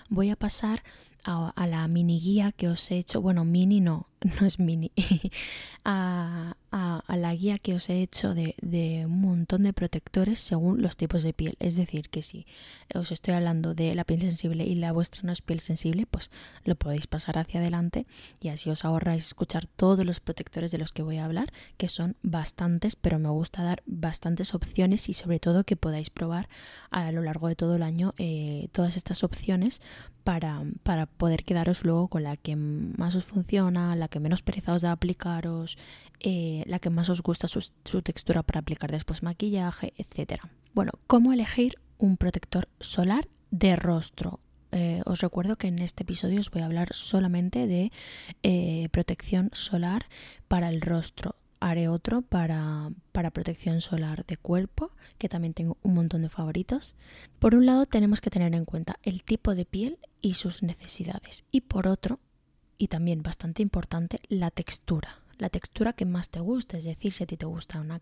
voy 0.09 0.29
a 0.29 0.35
pasar 0.35 0.83
a, 1.25 1.67
la 1.67 1.87
mini 1.87 2.19
guía 2.19 2.51
que 2.51 2.67
os 2.67 2.91
he 2.91 2.97
hecho, 2.97 3.21
bueno, 3.21 3.45
mini 3.45 3.79
no, 3.79 4.07
no 4.39 4.45
es 4.47 4.59
mini, 4.59 4.91
a, 5.85 6.55
la 7.07 7.35
guía 7.35 7.57
que 7.57 7.75
os 7.75 7.89
he 7.89 8.01
hecho 8.01 8.33
de, 8.33 8.55
de, 8.61 9.05
un 9.05 9.21
montón 9.21 9.63
de 9.63 9.73
protectores 9.73 10.39
según 10.39 10.81
los 10.81 10.97
tipos 10.97 11.23
de 11.23 11.33
piel. 11.33 11.55
Es 11.59 11.75
decir, 11.75 12.09
que 12.09 12.23
si 12.23 12.45
os 12.93 13.11
estoy 13.11 13.35
hablando 13.35 13.73
de 13.75 13.93
la 13.95 14.03
piel 14.03 14.21
sensible 14.21 14.65
y 14.65 14.75
la 14.75 14.91
vuestra 14.91 15.21
no 15.23 15.31
es 15.31 15.41
piel 15.41 15.59
sensible, 15.59 16.05
pues 16.05 16.31
lo 16.63 16.75
podéis 16.75 17.07
pasar 17.07 17.37
hacia 17.37 17.59
adelante 17.59 18.07
y 18.41 18.49
así 18.49 18.69
os 18.69 18.85
ahorráis 18.85 19.27
escuchar 19.27 19.67
todos 19.67 20.05
los 20.05 20.19
protectores 20.19 20.71
de 20.71 20.79
los 20.79 20.91
que 20.91 21.03
voy 21.03 21.17
a 21.17 21.25
hablar, 21.25 21.53
que 21.77 21.87
son 21.87 22.15
bastantes, 22.23 22.95
pero 22.95 23.19
me 23.19 23.29
gusta 23.29 23.63
dar 23.63 23.83
bastantes 23.85 24.53
opciones 24.53 25.09
y 25.09 25.13
sobre 25.13 25.39
todo 25.39 25.63
que 25.63 25.75
podáis 25.75 26.09
probar 26.09 26.49
a 26.89 27.11
lo 27.11 27.21
largo 27.21 27.47
de 27.47 27.55
todo 27.55 27.75
el 27.75 27.83
año 27.83 28.13
eh, 28.17 28.69
todas 28.71 28.97
estas 28.97 29.23
opciones 29.23 29.81
para, 30.23 30.63
para 30.83 31.05
poder 31.05 31.43
quedaros 31.43 31.83
luego 31.83 32.07
con 32.07 32.23
la 32.23 32.37
que 32.37 32.55
más 32.55 33.15
os 33.15 33.25
funciona, 33.25 33.95
la 33.95 34.07
que 34.13 34.19
menos 34.19 34.45
pereza 34.45 34.77
os 34.77 34.85
da 34.85 34.93
aplicaros, 34.93 35.81
eh, 36.21 36.61
la 36.67 36.77
que 36.77 36.93
más 36.93 37.09
os 37.09 37.25
gusta 37.25 37.47
su, 37.49 38.01
textura 38.03 38.43
para 38.43 38.59
aplicar 38.59 38.91
después 38.91 39.23
maquillaje, 39.23 39.93
etc. 39.97 40.45
Bueno, 40.75 40.91
¿cómo 41.07 41.33
elegir 41.33 41.79
un 41.97 42.17
protector 42.17 42.69
solar 42.79 43.27
de 43.49 43.75
rostro? 43.75 44.39
Eh, 44.71 45.01
os 45.05 45.21
recuerdo 45.21 45.55
que 45.55 45.67
en 45.67 45.79
este 45.79 46.03
episodio 46.03 46.39
os 46.39 46.51
voy 46.51 46.61
a 46.61 46.65
hablar 46.65 46.89
solamente 46.93 47.65
de 47.65 47.91
eh, 48.43 48.87
protección 48.91 49.49
solar 49.53 50.05
para 50.47 50.69
el 50.69 50.81
rostro 50.81 51.35
haré 51.59 51.87
otro 51.87 52.23
para, 52.23 52.91
para, 53.13 53.31
protección 53.31 53.79
solar 53.79 54.25
de 54.25 54.35
cuerpo, 54.35 54.91
que 55.17 55.29
también 55.29 55.53
tengo 55.53 55.77
un 55.81 55.93
montón 55.93 56.21
de 56.21 56.27
favoritos. 56.27 56.97
Por 57.39 57.55
un 57.55 57.65
lado 57.65 57.85
tenemos 57.85 58.19
que 58.19 58.29
tener 58.29 58.53
en 58.53 58.65
cuenta 58.65 58.99
el 59.01 59.23
tipo 59.23 59.55
de 59.55 59.63
piel 59.63 59.97
y 60.21 60.33
sus 60.33 60.61
necesidades. 60.61 61.45
Y 61.51 61.61
por 61.61 61.87
otro, 61.87 62.19
y 62.77 62.87
también 62.87 63.23
bastante 63.23 63.61
importante, 63.61 64.19
la 64.29 64.51
textura. 64.51 65.19
La 65.37 65.49
textura 65.49 65.93
que 65.93 66.05
más 66.05 66.29
te 66.29 66.39
gusta, 66.39 66.77
es 66.77 66.83
decir, 66.83 67.11
si 67.11 67.23
a 67.23 67.27
ti 67.27 67.37
te 67.37 67.45
gusta 67.45 67.81
una, 67.81 68.01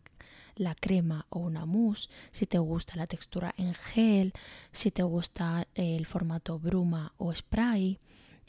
la 0.56 0.76
crema 0.76 1.26
o 1.30 1.40
una 1.40 1.66
mousse, 1.66 2.10
si 2.32 2.46
te 2.46 2.60
gusta 2.60 2.96
la 2.96 3.08
textura 3.08 3.54
en 3.58 3.74
gel, 3.74 4.34
si 4.72 4.92
te 4.92 5.04
gusta 5.04 5.68
el 5.76 6.06
formato 6.06 6.60
bruma 6.60 7.14
o 7.18 7.34
spray, 7.34 8.00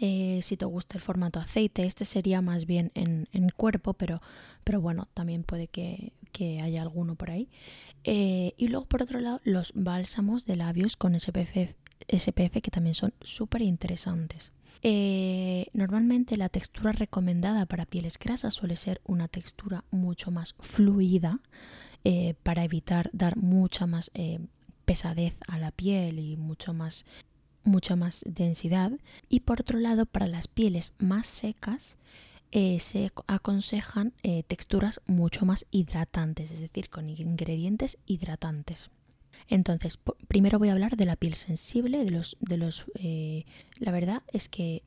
Eh, 0.04 0.40
si 0.42 0.56
te 0.56 0.64
gusta 0.64 0.96
el 0.96 1.00
formato 1.00 1.38
aceite, 1.38 1.84
este 1.84 2.04
sería 2.04 2.40
más 2.40 2.66
bien 2.66 2.90
en, 2.94 3.50
cuerpo, 3.50 3.92
pero, 3.92 4.20
pero 4.64 4.80
bueno, 4.80 5.06
también 5.14 5.44
puede 5.44 5.68
que, 5.68 6.12
haya 6.60 6.82
alguno 6.82 7.14
por 7.14 7.30
ahí. 7.30 7.48
Eh, 8.02 8.52
y 8.56 8.66
luego, 8.66 8.86
por 8.86 9.02
otro 9.02 9.20
lado, 9.20 9.40
los 9.44 9.72
bálsamos 9.76 10.44
de 10.44 10.56
labios 10.56 10.96
con 10.96 11.14
SPF, 11.14 11.76
SPF 12.08 12.60
que 12.62 12.70
también 12.72 12.94
son 12.94 13.14
súper 13.20 13.62
interesantes. 13.62 14.50
Eh, 14.82 15.66
normalmente 15.72 16.36
la 16.36 16.48
textura 16.48 16.92
recomendada 16.92 17.66
para 17.66 17.86
pieles 17.86 18.18
grasas 18.18 18.54
suele 18.54 18.76
ser 18.76 19.00
una 19.04 19.28
textura 19.28 19.84
mucho 19.90 20.30
más 20.30 20.54
fluida 20.58 21.40
para 22.42 22.64
evitar 22.64 23.10
dar 23.12 23.36
mucha 23.36 23.86
más 23.86 24.10
pesadez 24.84 25.36
a 25.46 25.58
la 25.58 25.70
piel 25.70 26.18
y 26.18 26.36
mucho 26.36 26.74
más 26.74 27.06
mucha 27.64 27.94
más 27.94 28.24
densidad 28.26 28.92
y 29.28 29.40
por 29.40 29.60
otro 29.60 29.78
lado 29.78 30.06
para 30.06 30.26
las 30.26 30.48
pieles 30.48 30.92
más 30.98 31.28
secas 31.28 31.96
eh, 32.54 32.80
se 32.80 33.10
aconsejan 33.28 34.12
eh, 34.22 34.42
texturas 34.42 35.00
mucho 35.06 35.46
más 35.46 35.64
hidratantes, 35.70 36.50
es 36.50 36.60
decir, 36.60 36.90
con 36.90 37.08
ingredientes 37.08 37.96
hidratantes. 38.04 38.90
Entonces, 39.48 39.98
primero 40.28 40.58
voy 40.58 40.68
a 40.68 40.72
hablar 40.72 40.96
de 40.96 41.06
la 41.06 41.16
piel 41.16 41.34
sensible, 41.34 42.04
de 42.04 42.10
los, 42.10 42.36
de 42.40 42.56
los, 42.56 42.84
eh, 42.94 43.44
la 43.78 43.92
verdad 43.92 44.22
es 44.32 44.48
que 44.48 44.82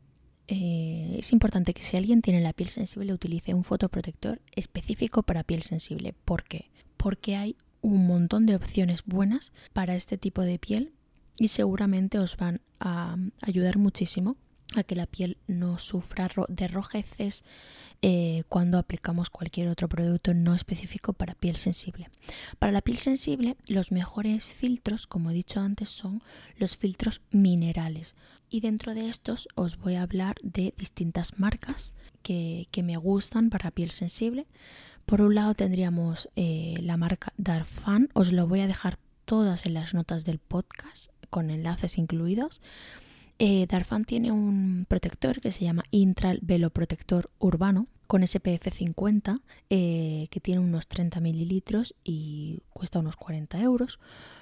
es 0.47 1.33
importante 1.33 1.73
que 1.73 1.81
si 1.81 1.97
alguien 1.97 2.21
tiene 2.21 2.39
la 2.39 2.53
piel 2.53 2.69
sensible 2.69 3.13
utilice 3.13 3.55
un 3.55 3.63
fotoprotector 3.63 4.39
específico 4.51 5.23
para 5.23 5.43
piel 5.43 5.63
sensible. 5.63 6.13
¿Por 6.23 6.43
qué? 6.43 6.69
Porque 6.97 7.35
hay 7.35 7.55
un 7.81 8.07
montón 8.07 8.45
de 8.45 8.55
opciones 8.55 9.03
buenas 9.05 9.53
para 9.73 9.95
este 9.95 10.17
tipo 10.17 10.41
de 10.41 10.59
piel 10.59 10.93
y 11.37 11.49
seguramente 11.49 12.19
os 12.19 12.37
van 12.37 12.61
a 12.79 13.17
ayudar 13.41 13.77
muchísimo 13.77 14.37
a 14.75 14.83
que 14.83 14.95
la 14.95 15.05
piel 15.05 15.37
no 15.47 15.79
sufra 15.79 16.29
de 16.47 16.67
rojeces 16.67 17.43
eh, 18.01 18.43
cuando 18.49 18.77
aplicamos 18.77 19.29
cualquier 19.29 19.67
otro 19.67 19.87
producto 19.87 20.33
no 20.33 20.53
específico 20.53 21.13
para 21.13 21.35
piel 21.35 21.55
sensible. 21.55 22.09
Para 22.59 22.71
la 22.71 22.81
piel 22.81 22.97
sensible, 22.97 23.57
los 23.67 23.91
mejores 23.91 24.45
filtros, 24.45 25.07
como 25.07 25.31
he 25.31 25.33
dicho 25.33 25.59
antes, 25.59 25.89
son 25.89 26.21
los 26.57 26.77
filtros 26.77 27.21
minerales. 27.31 28.15
Y 28.49 28.59
dentro 28.59 28.93
de 28.93 29.09
estos 29.09 29.47
os 29.55 29.77
voy 29.77 29.95
a 29.95 30.03
hablar 30.03 30.35
de 30.43 30.73
distintas 30.77 31.39
marcas 31.39 31.93
que, 32.21 32.67
me 32.83 32.97
gustan 32.97 33.49
para 33.49 33.71
piel 33.71 33.91
sensible. 33.91 34.47
Por 35.05 35.21
un 35.21 35.35
lado 35.35 35.53
tendríamos 35.53 36.29
eh, 36.35 36.75
la 36.81 36.97
marca 36.97 37.33
Darfan, 37.37 38.09
os 38.13 38.31
lo 38.31 38.47
voy 38.47 38.61
a 38.61 38.67
dejar 38.67 38.97
todas 39.25 39.65
en 39.65 39.73
las 39.73 39.93
notas 39.93 40.25
del 40.25 40.39
podcast 40.39 41.11
con 41.29 41.49
enlaces 41.49 41.97
incluidos. 41.97 42.61
Eh, 43.37 43.67
Darfan 43.67 44.05
tiene 44.05 44.31
un 44.31 44.85
protector 44.87 45.41
que 45.41 45.51
se 45.51 45.65
llama 45.65 45.83
Intral 45.91 46.39
Velo 46.41 46.69
Protector 46.69 47.29
Urbano 47.37 47.87
con 48.07 48.25
SPF 48.25 48.71
50 48.71 49.41
eh, 49.69 50.27
que 50.29 50.39
tiene 50.39 50.61
unos 50.61 50.87
30 50.87 51.19
mililitros 51.19 51.95
y 52.05 52.61
cuesta 52.69 52.99
unos 52.99 53.17
40 53.17 53.61
euros. 53.61 53.99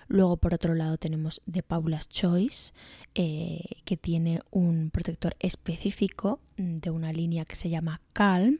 Luego 0.07 0.37
por 0.37 0.53
otro 0.53 0.75
lado 0.75 0.97
tenemos 0.97 1.41
The 1.51 1.63
Paula's 1.63 2.07
Choice 2.07 2.73
eh, 3.15 3.63
que 3.83 3.97
tiene 3.97 4.41
un 4.51 4.91
protector 4.91 5.35
específico 5.39 6.39
de 6.57 6.91
una 6.91 7.11
línea 7.13 7.45
que 7.45 7.55
se 7.55 7.69
llama 7.69 7.99
Calm 8.13 8.59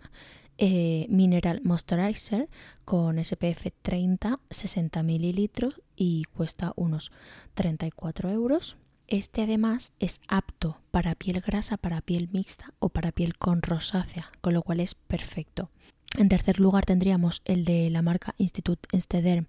Mineral 0.57 1.61
Moisturizer 1.63 2.47
con 2.85 3.23
SPF 3.23 3.67
30, 3.83 4.39
60 4.49 5.03
mililitros 5.03 5.81
y 5.95 6.23
cuesta 6.23 6.73
unos 6.75 7.11
34 7.53 8.31
euros. 8.31 8.77
Este 9.13 9.43
además 9.43 9.91
es 9.99 10.19
apto 10.27 10.79
para 10.89 11.13
piel 11.13 11.39
grasa, 11.39 11.77
para 11.77 12.01
piel 12.01 12.29
mixta 12.31 12.73
o 12.79 12.89
para 12.89 13.11
piel 13.11 13.37
con 13.37 13.61
rosácea, 13.61 14.31
con 14.41 14.55
lo 14.55 14.63
cual 14.63 14.79
es 14.79 14.95
perfecto. 14.95 15.69
En 16.17 16.29
tercer 16.29 16.59
lugar 16.59 16.83
tendríamos 16.83 17.43
el 17.45 17.63
de 17.63 17.91
la 17.91 18.01
marca 18.01 18.33
Institute 18.39 18.89
Enstederm 18.91 19.45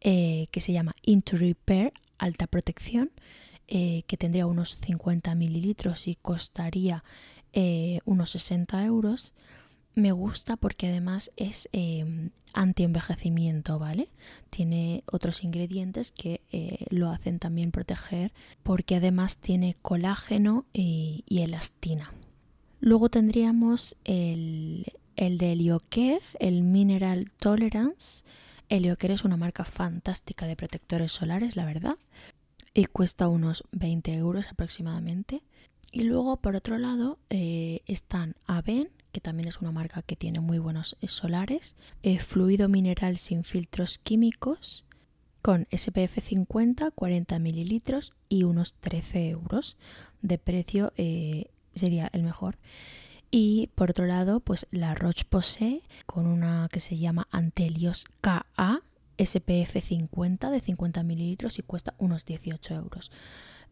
eh, 0.00 0.46
que 0.52 0.60
se 0.60 0.72
llama 0.72 0.94
Into 1.02 1.36
Repair 1.36 1.92
Alta 2.16 2.46
Protección, 2.46 3.10
eh, 3.66 4.04
que 4.06 4.16
tendría 4.16 4.46
unos 4.46 4.76
50 4.76 5.34
mililitros 5.34 6.06
y 6.06 6.14
costaría 6.14 7.02
unos 8.04 8.30
60 8.30 8.84
euros 8.84 9.32
me 9.98 10.12
gusta 10.12 10.56
porque 10.56 10.88
además 10.88 11.30
es 11.36 11.68
eh, 11.72 12.30
anti-envejecimiento, 12.54 13.78
¿vale? 13.78 14.08
Tiene 14.50 15.02
otros 15.06 15.42
ingredientes 15.44 16.12
que 16.12 16.40
eh, 16.52 16.86
lo 16.90 17.10
hacen 17.10 17.38
también 17.38 17.72
proteger 17.72 18.32
porque 18.62 18.96
además 18.96 19.36
tiene 19.36 19.76
colágeno 19.82 20.64
y, 20.72 21.24
elastina. 21.28 22.12
Luego 22.80 23.08
tendríamos 23.08 23.96
el, 24.04 24.86
el 25.16 25.36
de 25.36 25.52
Heliocare, 25.52 26.20
el 26.38 26.62
Mineral 26.62 27.32
Tolerance. 27.38 28.24
Heliocare 28.68 29.14
es 29.14 29.24
una 29.24 29.36
marca 29.36 29.64
fantástica 29.64 30.46
de 30.46 30.56
protectores 30.56 31.12
solares, 31.12 31.56
la 31.56 31.64
verdad, 31.64 31.96
y 32.72 32.84
cuesta 32.84 33.28
unos 33.28 33.64
20 33.72 34.14
euros 34.14 34.46
aproximadamente. 34.48 35.42
Y 35.90 36.02
luego, 36.04 36.36
por 36.36 36.54
otro 36.54 36.78
lado, 36.78 37.18
eh, 37.30 37.80
están 37.86 38.36
Aven, 38.46 38.90
que 39.12 39.20
también 39.20 39.48
es 39.48 39.60
una 39.60 39.72
marca 39.72 40.02
que 40.02 40.16
tiene 40.16 40.40
muy 40.40 40.58
buenos 40.58 40.96
eh, 41.00 41.08
solares, 41.08 41.74
eh, 42.02 42.18
fluido 42.18 42.68
mineral 42.68 43.18
sin 43.18 43.44
filtros 43.44 43.98
químicos, 43.98 44.84
con 45.42 45.66
SPF 45.70 46.20
50, 46.20 46.90
40 46.90 47.38
mililitros 47.38 48.12
y 48.28 48.42
unos 48.42 48.74
13 48.74 49.30
euros 49.30 49.76
de 50.20 50.38
precio 50.38 50.92
eh, 50.96 51.50
sería 51.74 52.10
el 52.12 52.22
mejor. 52.22 52.58
Y 53.30 53.70
por 53.74 53.90
otro 53.90 54.06
lado, 54.06 54.40
pues 54.40 54.66
la 54.70 54.94
Roche-Posay 54.94 55.82
con 56.06 56.26
una 56.26 56.68
que 56.72 56.80
se 56.80 56.96
llama 56.96 57.28
Antelios 57.30 58.06
KA 58.20 58.82
SPF 59.18 59.82
50 59.82 60.50
de 60.50 60.60
50 60.60 61.02
mililitros 61.02 61.58
y 61.58 61.62
cuesta 61.62 61.94
unos 61.98 62.24
18 62.24 62.74
euros. 62.74 63.10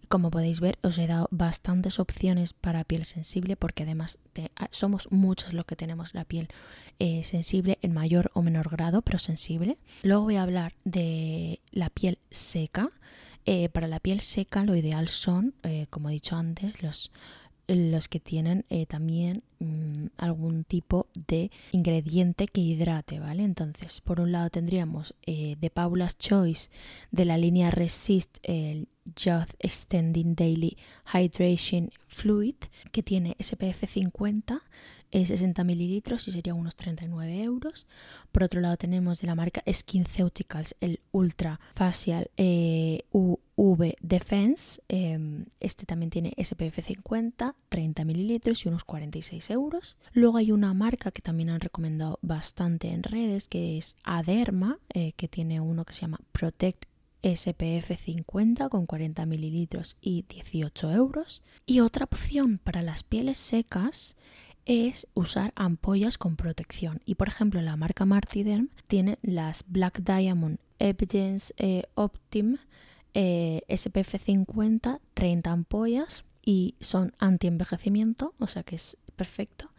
Como 0.09 0.31
podéis 0.31 0.61
ver, 0.61 0.79
os 0.83 0.99
he 0.99 1.07
dado 1.07 1.29
bastantes 1.31 1.99
opciones 1.99 2.53
para 2.53 2.85
piel 2.85 3.05
sensible 3.05 3.57
porque 3.57 3.83
además 3.83 4.19
ah, 4.57 4.69
somos 4.71 5.11
muchos 5.11 5.53
los 5.53 5.65
que 5.65 5.75
tenemos 5.75 6.15
la 6.15 6.25
piel 6.25 6.49
eh, 6.99 7.25
sensible 7.25 7.79
en 7.83 7.93
mayor 7.93 8.31
o 8.33 8.43
menor 8.43 8.71
grado, 8.71 9.03
pero 9.03 9.19
sensible. 9.19 9.79
Luego 10.03 10.25
voy 10.25 10.37
a 10.37 10.43
hablar 10.43 10.75
de 10.85 11.61
la 11.73 11.91
piel 11.91 12.19
seca. 12.31 12.91
Eh, 13.47 13.69
para 13.69 13.87
la 13.89 14.01
piel 14.01 14.21
seca 14.21 14.65
lo 14.65 14.75
ideal 14.77 15.09
son, 15.09 15.55
eh, 15.63 15.87
como 15.91 16.09
he 16.09 16.13
dicho 16.13 16.37
antes, 16.37 16.83
los, 16.83 17.11
los 17.69 18.09
que 18.09 18.21
tienen 18.21 18.65
también 18.89 19.43
mm, 19.59 20.07
algún 20.19 20.65
tipo 20.65 21.07
de 21.29 21.51
ingrediente 21.73 22.47
que 22.47 22.61
hidrate, 22.61 23.19
¿vale? 23.21 23.43
Entonces, 23.43 24.01
por 24.01 24.21
un 24.21 24.33
lado 24.33 24.51
tendríamos 24.51 25.15
de 25.27 25.71
Paula's 25.73 26.17
Choice 26.19 26.71
de 27.11 27.25
la 27.25 27.39
línea 27.39 27.71
Resist 27.71 28.39
el 28.43 28.89
Youth 29.17 29.55
Extending 29.59 30.35
Daily 30.35 30.77
Hydration 31.13 31.91
Fluid, 32.09 32.57
que 32.93 33.03
tiene 33.03 33.37
SPF 33.39 33.89
50, 33.89 34.63
60 35.13 35.65
mililitros 35.65 36.29
y 36.29 36.33
sería 36.33 36.55
unos 36.55 36.77
39 36.77 37.43
euros. 37.43 37.87
Por 38.33 38.43
otro 38.43 38.61
lado 38.61 38.77
tenemos 38.77 39.21
de 39.21 39.27
la 39.27 39.35
marca 39.35 39.63
SkinCeuticals 39.71 40.75
el 40.81 41.01
Ultra 41.13 41.61
Facial 41.75 42.31
eh, 42.37 43.05
UV 43.13 43.95
Defense. 44.01 44.83
Em, 44.89 45.47
este 45.61 45.87
también 45.87 46.11
tiene 46.11 46.35
SPF 46.37 46.85
50, 46.85 47.55
30 47.69 48.05
mililitros 48.05 48.65
y 48.65 48.69
unos 48.69 48.85
46 48.85 49.51
euros. 49.51 49.97
Luego 50.13 50.37
hay 50.37 50.53
una 50.53 50.75
marca 50.75 51.11
que 51.11 51.23
también 51.23 51.51
han 51.51 51.61
recomendado 51.61 52.19
bastante 52.23 52.89
en 52.89 53.03
redes, 53.03 53.49
que 53.49 53.79
es 53.79 53.97
Aderma, 54.05 54.79
eh, 54.93 55.13
que 55.13 55.29
tiene 55.29 55.61
uno 55.61 55.85
que 55.85 55.95
se 55.95 56.03
llama 56.03 56.21
Protect 56.33 56.85
SPF 57.23 57.99
50 57.99 58.69
con 58.69 58.87
40 58.87 59.27
mililitros 59.27 59.97
y 60.01 60.25
18 60.29 60.93
euros. 60.93 61.43
Y 61.65 61.81
otra 61.81 62.05
opción 62.05 62.59
para 62.59 62.83
las 62.83 63.03
pieles 63.03 63.39
secas 63.39 64.17
es 64.67 65.07
usar 65.15 65.53
ampollas 65.57 66.19
con 66.19 66.37
protección. 66.37 67.01
Y 67.07 67.15
por 67.15 67.29
ejemplo, 67.29 67.61
la 67.63 67.77
marca 67.77 68.05
Martiderm 68.05 68.69
tiene 68.87 69.19
las 69.23 69.65
Black 69.67 70.01
Diamond 70.01 70.59
Evidence 70.79 71.55
eh, 71.57 71.85
Optim 71.95 72.59
SPF 73.69 74.23
50, 74.23 75.01
30 75.15 75.51
ampollas 75.51 76.25
y 76.45 76.75
son 76.81 77.13
anti-envejecimiento, 77.19 78.35
o 78.39 78.47
sea 78.47 78.63
que 78.63 78.77
es 78.77 78.99
perfecto 79.17 79.71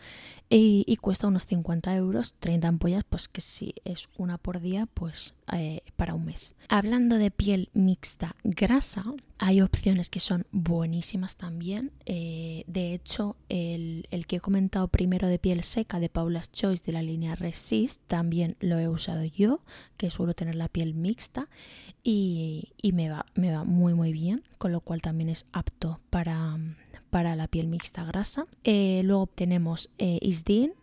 y, 0.50 0.98
cuesta 0.98 1.28
unos 1.28 1.46
50 1.46 1.94
euros, 1.96 2.36
30 2.40 2.68
ampollas, 2.68 3.04
pues 3.04 3.28
que 3.28 3.42
si 3.42 3.76
es 3.84 4.08
una 4.18 4.38
por 4.38 4.62
día, 4.62 4.88
pues 4.94 5.36
eh, 5.52 5.82
para 5.98 6.14
un 6.14 6.26
mes. 6.26 6.56
Hablando 6.70 7.18
de 7.18 7.32
piel 7.32 7.70
mixta 7.74 8.36
grasa, 8.44 9.04
hay 9.40 9.60
opciones 9.62 10.10
que 10.10 10.22
son 10.22 10.46
buenísimas 10.52 11.36
también. 11.36 11.92
Eh, 12.06 12.64
de 12.68 12.94
hecho, 12.94 13.36
el, 13.50 14.08
que 14.28 14.38
he 14.38 14.40
comentado 14.40 14.88
primero 14.88 15.28
de 15.28 15.38
piel 15.38 15.64
seca 15.64 16.00
de 16.00 16.10
Paula's 16.10 16.52
Choice 16.52 16.84
de 16.86 16.94
la 16.94 17.02
línea 17.02 17.36
Resist, 17.36 18.02
también 18.08 18.56
lo 18.62 18.80
he 18.80 18.88
usado 18.88 19.26
yo, 19.26 19.60
que 19.98 20.10
suelo 20.10 20.34
tener 20.34 20.56
la 20.56 20.70
piel 20.70 20.94
mixta 20.94 21.50
y, 22.02 22.72
me, 22.94 23.10
va, 23.10 23.26
me 23.36 23.52
va 23.52 23.66
muy 23.66 23.94
muy 23.94 24.14
bien, 24.14 24.42
con 24.58 24.72
lo 24.72 24.80
cual 24.80 25.02
también 25.02 25.30
es 25.30 25.46
apto 25.52 26.00
para 26.10 26.58
para 27.10 27.36
la 27.36 27.48
piel 27.48 27.68
mixta 27.68 28.04
grasa. 28.04 28.46
Eh, 28.64 29.02
luego 29.04 29.28
tenemos 29.28 29.90
eh, 29.98 30.20
Isdin, 30.22 30.74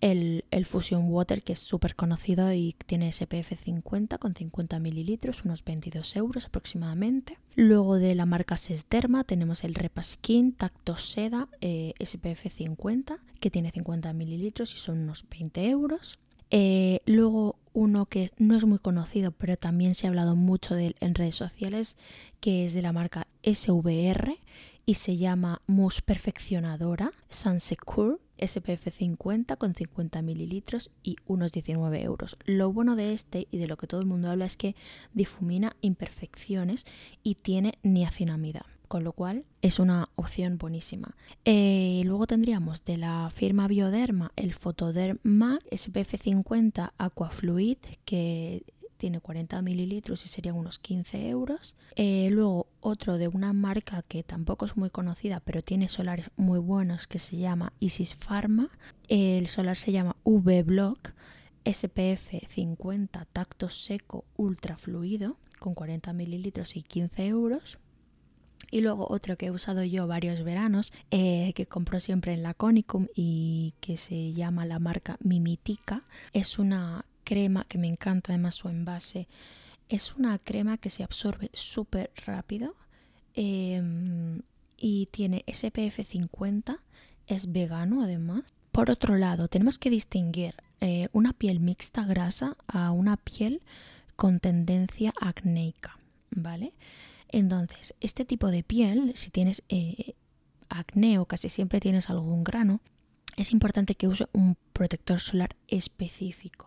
el, 0.00 0.44
el, 0.50 0.66
Fusion 0.66 1.10
Water, 1.10 1.42
que 1.42 1.54
es 1.54 1.58
súper 1.58 1.94
conocido 1.94 2.52
y 2.52 2.74
tiene 2.86 3.12
SPF 3.12 3.58
50 3.58 4.18
con 4.18 4.34
50 4.34 4.78
mililitros, 4.78 5.44
unos 5.44 5.64
22 5.64 6.16
euros 6.16 6.46
aproximadamente. 6.46 7.38
Luego 7.54 7.96
de 7.96 8.14
la 8.14 8.26
marca 8.26 8.56
Sesderma 8.56 9.24
tenemos 9.24 9.64
el 9.64 9.74
Repaskin 9.74 10.52
Tacto 10.52 10.96
Seda 10.96 11.48
eh, 11.60 11.94
SPF 11.98 12.52
50, 12.52 13.18
que 13.40 13.50
tiene 13.50 13.70
50 13.70 14.12
mililitros 14.12 14.74
y 14.74 14.78
son 14.78 14.98
unos 14.98 15.24
20 15.30 15.68
euros. 15.68 16.18
Eh, 16.50 17.00
luego 17.06 17.56
uno 17.72 18.06
que 18.06 18.30
no 18.38 18.56
es 18.56 18.64
muy 18.64 18.78
conocido, 18.78 19.32
pero 19.32 19.56
también 19.56 19.94
se 19.94 20.06
ha 20.06 20.10
hablado 20.10 20.36
mucho 20.36 20.74
de 20.74 20.88
él 20.88 20.96
en 21.00 21.14
redes 21.14 21.36
sociales, 21.36 21.96
que 22.40 22.64
es 22.64 22.72
de 22.72 22.82
la 22.82 22.92
marca 22.92 23.26
SVR 23.42 24.38
y 24.86 24.94
se 24.94 25.16
llama 25.16 25.60
Mousse 25.66 26.00
Perfeccionadora 26.00 27.12
Sunsecure 27.28 28.18
SPF 28.38 28.94
50 28.96 29.56
con 29.56 29.74
50 29.74 30.22
mililitros 30.22 30.90
y 31.02 31.16
unos 31.26 31.52
19 31.52 32.02
euros. 32.02 32.36
Lo 32.44 32.72
bueno 32.72 32.94
de 32.94 33.12
este 33.12 33.48
y 33.50 33.58
de 33.58 33.66
lo 33.66 33.76
que 33.76 33.86
todo 33.86 34.00
el 34.00 34.06
mundo 34.06 34.30
habla 34.30 34.46
es 34.46 34.56
que 34.56 34.76
difumina 35.12 35.76
imperfecciones 35.80 36.84
y 37.22 37.34
tiene 37.36 37.74
niacinamida 37.82 38.64
con 38.86 39.02
lo 39.02 39.12
cual 39.12 39.44
es 39.62 39.80
una 39.80 40.10
opción 40.14 40.58
buenísima. 40.58 41.16
Eh, 41.44 42.02
luego 42.04 42.28
tendríamos 42.28 42.84
de 42.84 42.96
la 42.96 43.30
firma 43.34 43.66
Bioderma 43.66 44.32
el 44.36 44.54
Photoderma 44.54 45.58
SPF 45.72 46.22
50 46.22 46.94
Aquafluid 46.96 47.78
que 48.04 48.62
tiene 48.96 49.20
40 49.20 49.62
mililitros 49.62 50.24
y 50.24 50.28
serían 50.28 50.56
unos 50.56 50.78
15 50.78 51.28
euros. 51.28 51.76
Eh, 51.94 52.28
luego 52.30 52.66
otro 52.80 53.18
de 53.18 53.28
una 53.28 53.52
marca 53.52 54.02
que 54.02 54.22
tampoco 54.22 54.64
es 54.66 54.76
muy 54.76 54.90
conocida, 54.90 55.40
pero 55.40 55.62
tiene 55.62 55.88
solares 55.88 56.30
muy 56.36 56.58
buenos 56.58 57.06
que 57.06 57.18
se 57.18 57.36
llama 57.36 57.72
Isis 57.80 58.16
Pharma. 58.16 58.70
El 59.08 59.46
solar 59.46 59.76
se 59.76 59.92
llama 59.92 60.16
V-Block 60.24 61.14
SPF 61.64 62.48
50 62.48 63.24
tacto 63.32 63.68
seco 63.68 64.24
ultra 64.36 64.76
fluido 64.76 65.36
con 65.58 65.74
40 65.74 66.12
mililitros 66.12 66.76
y 66.76 66.82
15 66.82 67.26
euros. 67.26 67.78
Y 68.70 68.80
luego 68.80 69.06
otro 69.08 69.36
que 69.36 69.46
he 69.46 69.50
usado 69.50 69.84
yo 69.84 70.06
varios 70.06 70.42
veranos, 70.42 70.92
eh, 71.10 71.52
que 71.54 71.66
compro 71.66 72.00
siempre 72.00 72.32
en 72.32 72.42
la 72.42 72.54
Conicum 72.54 73.06
y 73.14 73.74
que 73.80 73.96
se 73.96 74.32
llama 74.32 74.66
la 74.66 74.78
marca 74.78 75.18
Mimitica, 75.20 76.02
es 76.32 76.58
una 76.58 77.04
crema 77.26 77.64
que 77.64 77.76
me 77.76 77.88
encanta 77.88 78.32
además 78.32 78.54
su 78.54 78.68
envase. 78.68 79.28
Es 79.88 80.14
una 80.14 80.38
crema 80.38 80.78
que 80.78 80.90
se 80.90 81.02
absorbe 81.02 81.50
súper 81.52 82.10
rápido 82.24 82.74
em, 83.34 84.42
y 84.78 85.06
tiene 85.06 85.44
SPF 85.52 86.06
50, 86.08 86.78
es 87.26 87.52
vegano 87.52 88.02
además. 88.02 88.44
Por 88.72 88.90
otro 88.90 89.16
lado, 89.16 89.48
tenemos 89.48 89.78
que 89.78 89.90
distinguir 89.90 90.54
eh, 90.80 91.08
una 91.12 91.32
piel 91.32 91.60
mixta 91.60 92.04
grasa 92.04 92.56
a 92.68 92.92
una 92.92 93.16
piel 93.16 93.62
con 94.14 94.38
tendencia 94.38 95.12
acnéica, 95.20 95.98
¿vale? 96.30 96.74
Entonces, 97.28 97.94
este 98.00 98.24
tipo 98.24 98.50
de 98.50 98.62
piel, 98.62 99.12
si 99.16 99.30
tienes 99.30 99.62
eh, 99.68 100.14
acné 100.68 101.18
o 101.18 101.26
casi 101.26 101.48
siempre 101.48 101.80
tienes 101.80 102.08
algún 102.08 102.44
grano, 102.44 102.80
es 103.36 103.52
importante 103.52 103.94
que 103.94 104.08
use 104.08 104.26
un 104.32 104.56
protector 104.72 105.20
solar 105.20 105.56
específico. 105.68 106.65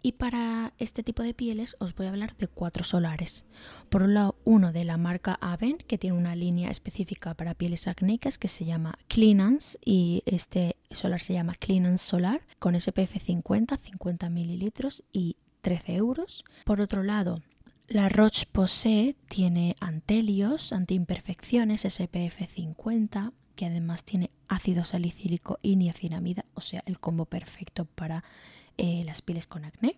Y 0.00 0.12
para 0.12 0.72
este 0.78 1.02
tipo 1.02 1.22
de 1.22 1.34
pieles 1.34 1.76
os 1.80 1.94
voy 1.94 2.06
a 2.06 2.10
hablar 2.10 2.36
de 2.36 2.46
cuatro 2.46 2.84
solares. 2.84 3.44
Por 3.88 4.02
un 4.02 4.14
lado, 4.14 4.36
uno 4.44 4.72
de 4.72 4.84
la 4.84 4.96
marca 4.96 5.38
Aven, 5.40 5.78
que 5.78 5.98
tiene 5.98 6.16
una 6.16 6.36
línea 6.36 6.70
específica 6.70 7.34
para 7.34 7.54
pieles 7.54 7.88
acnéicas 7.88 8.38
que 8.38 8.48
se 8.48 8.64
llama 8.64 8.96
Cleanance 9.08 9.78
y 9.84 10.22
este 10.24 10.76
solar 10.90 11.20
se 11.20 11.34
llama 11.34 11.54
Cleanance 11.54 12.04
Solar 12.04 12.42
con 12.58 12.78
SPF 12.78 13.20
50, 13.20 13.76
50 13.76 14.28
mililitros 14.30 15.02
y 15.12 15.36
13 15.62 15.96
euros. 15.96 16.44
Por 16.64 16.80
otro 16.80 17.02
lado, 17.02 17.42
la 17.88 18.08
Roche-Posay 18.08 19.16
tiene 19.28 19.74
antelios, 19.80 20.72
antiimperfecciones, 20.72 21.82
SPF 21.82 22.48
50, 22.54 23.32
que 23.56 23.66
además 23.66 24.04
tiene 24.04 24.30
ácido 24.46 24.84
salicílico 24.84 25.58
y 25.62 25.76
niacinamida, 25.76 26.44
o 26.54 26.60
sea, 26.60 26.82
el 26.86 27.00
combo 27.00 27.24
perfecto 27.24 27.86
para 27.86 28.24
eh, 28.78 29.02
las 29.04 29.22
pieles 29.22 29.46
con 29.46 29.64
acné. 29.64 29.96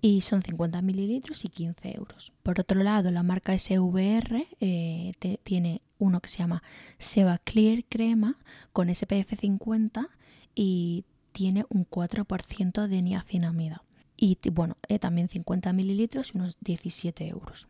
Y 0.00 0.20
son 0.20 0.42
50 0.42 0.80
mililitros 0.80 1.44
y 1.44 1.48
15 1.48 1.96
euros. 1.96 2.32
Por 2.42 2.60
otro 2.60 2.82
lado, 2.82 3.10
la 3.10 3.22
marca 3.22 3.58
SVR 3.58 4.46
eh, 4.60 5.12
tiene 5.42 5.82
uno 5.98 6.20
que 6.20 6.28
se 6.28 6.38
llama 6.38 6.62
Seba 6.98 7.38
Clear 7.38 7.84
Crema 7.84 8.38
con 8.72 8.94
SPF 8.94 9.38
50 9.40 10.08
y 10.54 11.04
tiene 11.32 11.66
un 11.68 11.84
4% 11.84 12.86
de 12.86 13.02
niacinamida 13.02 13.82
y 14.16 14.38
bueno, 14.50 14.76
eh, 14.88 14.98
también 14.98 15.28
50 15.28 15.72
mililitros 15.72 16.32
y 16.32 16.38
unos 16.38 16.56
17 16.60 17.26
euros. 17.28 17.68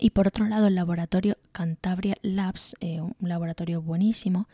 Y 0.00 0.10
por 0.10 0.26
otro 0.26 0.46
lado, 0.46 0.66
el 0.68 0.74
laboratorio 0.74 1.36
Cantabria 1.52 2.16
Labs, 2.22 2.76
un 2.80 3.28
laboratorio 3.28 3.82
buenísimo, 3.82 4.48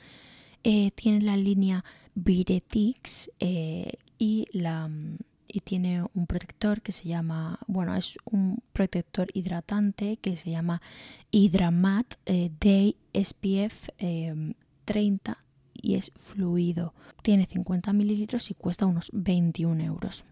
tiene 0.62 1.20
la 1.20 1.36
línea 1.36 1.84
Viretix 2.14 3.30
y, 4.18 4.46
la, 4.52 4.90
y 5.46 5.60
tiene 5.60 6.04
un 6.14 6.26
protector 6.26 6.82
que 6.82 6.92
se 6.92 7.08
llama, 7.08 7.58
bueno, 7.66 7.94
es 7.96 8.18
un 8.24 8.62
protector 8.72 9.28
hidratante 9.32 10.16
que 10.16 10.36
se 10.36 10.50
llama 10.50 10.82
Hydramat 11.30 12.14
Day 12.60 12.96
SPF 13.14 13.88
30 14.84 15.38
y 15.74 15.94
es 15.94 16.12
fluido. 16.16 16.94
Tiene 17.22 17.46
50 17.46 17.92
mililitros 17.92 18.50
y 18.50 18.54
cuesta 18.54 18.86
unos 18.86 19.10
21 19.12 19.84
euros. 19.84 20.24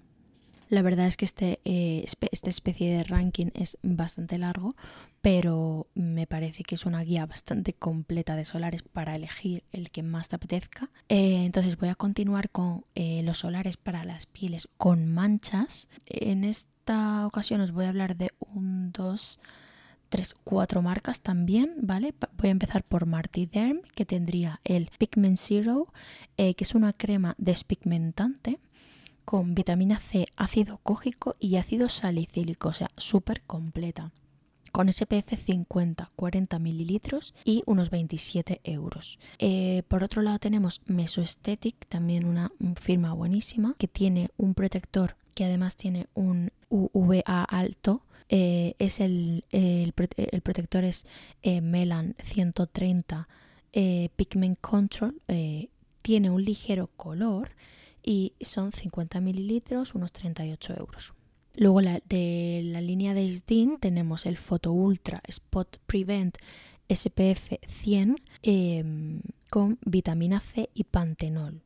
La 0.68 0.82
verdad 0.82 1.06
es 1.06 1.16
que 1.16 1.24
este, 1.24 1.60
eh, 1.64 2.04
esta 2.32 2.50
especie 2.50 2.96
de 2.96 3.04
ranking 3.04 3.48
es 3.54 3.78
bastante 3.82 4.36
largo, 4.36 4.74
pero 5.22 5.86
me 5.94 6.26
parece 6.26 6.64
que 6.64 6.74
es 6.74 6.86
una 6.86 7.02
guía 7.02 7.24
bastante 7.26 7.72
completa 7.72 8.34
de 8.34 8.44
solares 8.44 8.82
para 8.82 9.14
elegir 9.14 9.62
el 9.72 9.90
que 9.90 10.02
más 10.02 10.28
te 10.28 10.36
apetezca. 10.36 10.90
Eh, 11.08 11.44
entonces 11.44 11.76
voy 11.76 11.88
a 11.88 11.94
continuar 11.94 12.50
con 12.50 12.84
eh, 12.94 13.22
los 13.22 13.38
solares 13.38 13.76
para 13.76 14.04
las 14.04 14.26
pieles 14.26 14.68
con 14.76 15.06
manchas. 15.06 15.88
En 16.06 16.42
esta 16.42 17.26
ocasión 17.26 17.60
os 17.60 17.70
voy 17.70 17.84
a 17.84 17.90
hablar 17.90 18.16
de 18.16 18.32
un, 18.40 18.90
dos, 18.90 19.38
tres, 20.08 20.34
cuatro 20.42 20.82
marcas 20.82 21.20
también, 21.20 21.74
¿vale? 21.82 22.12
Voy 22.38 22.48
a 22.48 22.52
empezar 22.52 22.82
por 22.82 23.06
Marty 23.06 23.46
Derm, 23.46 23.82
que 23.94 24.04
tendría 24.04 24.60
el 24.64 24.90
Pigment 24.98 25.38
Zero, 25.38 25.92
que 26.36 26.56
es 26.58 26.74
una 26.74 26.92
crema 26.92 27.34
despigmentante 27.38 28.58
con 29.26 29.56
vitamina 29.56 29.98
C, 29.98 30.28
ácido 30.36 30.78
cógico 30.84 31.34
y 31.40 31.56
ácido 31.56 31.88
salicílico, 31.88 32.68
o 32.68 32.72
sea, 32.72 32.92
súper 32.96 33.42
completa. 33.42 34.12
Con 34.70 34.90
SPF 34.90 35.34
50, 35.34 36.12
40 36.14 36.58
mililitros 36.60 37.34
y 37.44 37.62
unos 37.66 37.90
27 37.90 38.60
euros. 38.62 39.18
Eh, 39.38 39.82
por 39.88 40.04
otro 40.04 40.22
lado 40.22 40.38
tenemos 40.38 40.80
Mesoesthetic, 40.86 41.86
también 41.88 42.24
una 42.24 42.52
firma 42.80 43.12
buenísima, 43.14 43.74
que 43.78 43.88
tiene 43.88 44.30
un 44.36 44.54
protector 44.54 45.16
que 45.34 45.44
además 45.44 45.74
tiene 45.76 46.06
un 46.14 46.52
UVA 46.68 47.44
alto 47.44 48.02
eh, 48.28 48.74
es 48.78 49.00
el, 49.00 49.44
el, 49.50 49.92
protector 49.92 50.84
es 50.84 51.06
eh, 51.42 51.60
Melan 51.60 52.14
130 52.22 53.28
Pigment 54.16 54.58
Control, 54.60 55.20
tiene 56.02 56.30
un 56.30 56.44
ligero 56.44 56.90
color 56.96 57.50
y 58.06 58.34
son 58.40 58.72
50 58.72 59.20
mililitros, 59.20 59.94
unos 59.94 60.12
38 60.12 60.74
euros. 60.78 61.12
Luego 61.56 61.80
de 61.80 62.60
la 62.64 62.80
línea 62.80 63.12
de 63.12 63.24
Isdin 63.24 63.78
tenemos 63.78 64.26
el 64.26 64.36
Photo 64.36 64.72
Ultra 64.72 65.20
Spot 65.26 65.78
Prevent 65.86 66.38
SPF 66.88 67.58
100 67.66 68.16
em, 68.42 69.20
con 69.50 69.78
vitamina 69.84 70.40
C 70.40 70.70
y 70.72 70.84
pantenol 70.84 71.62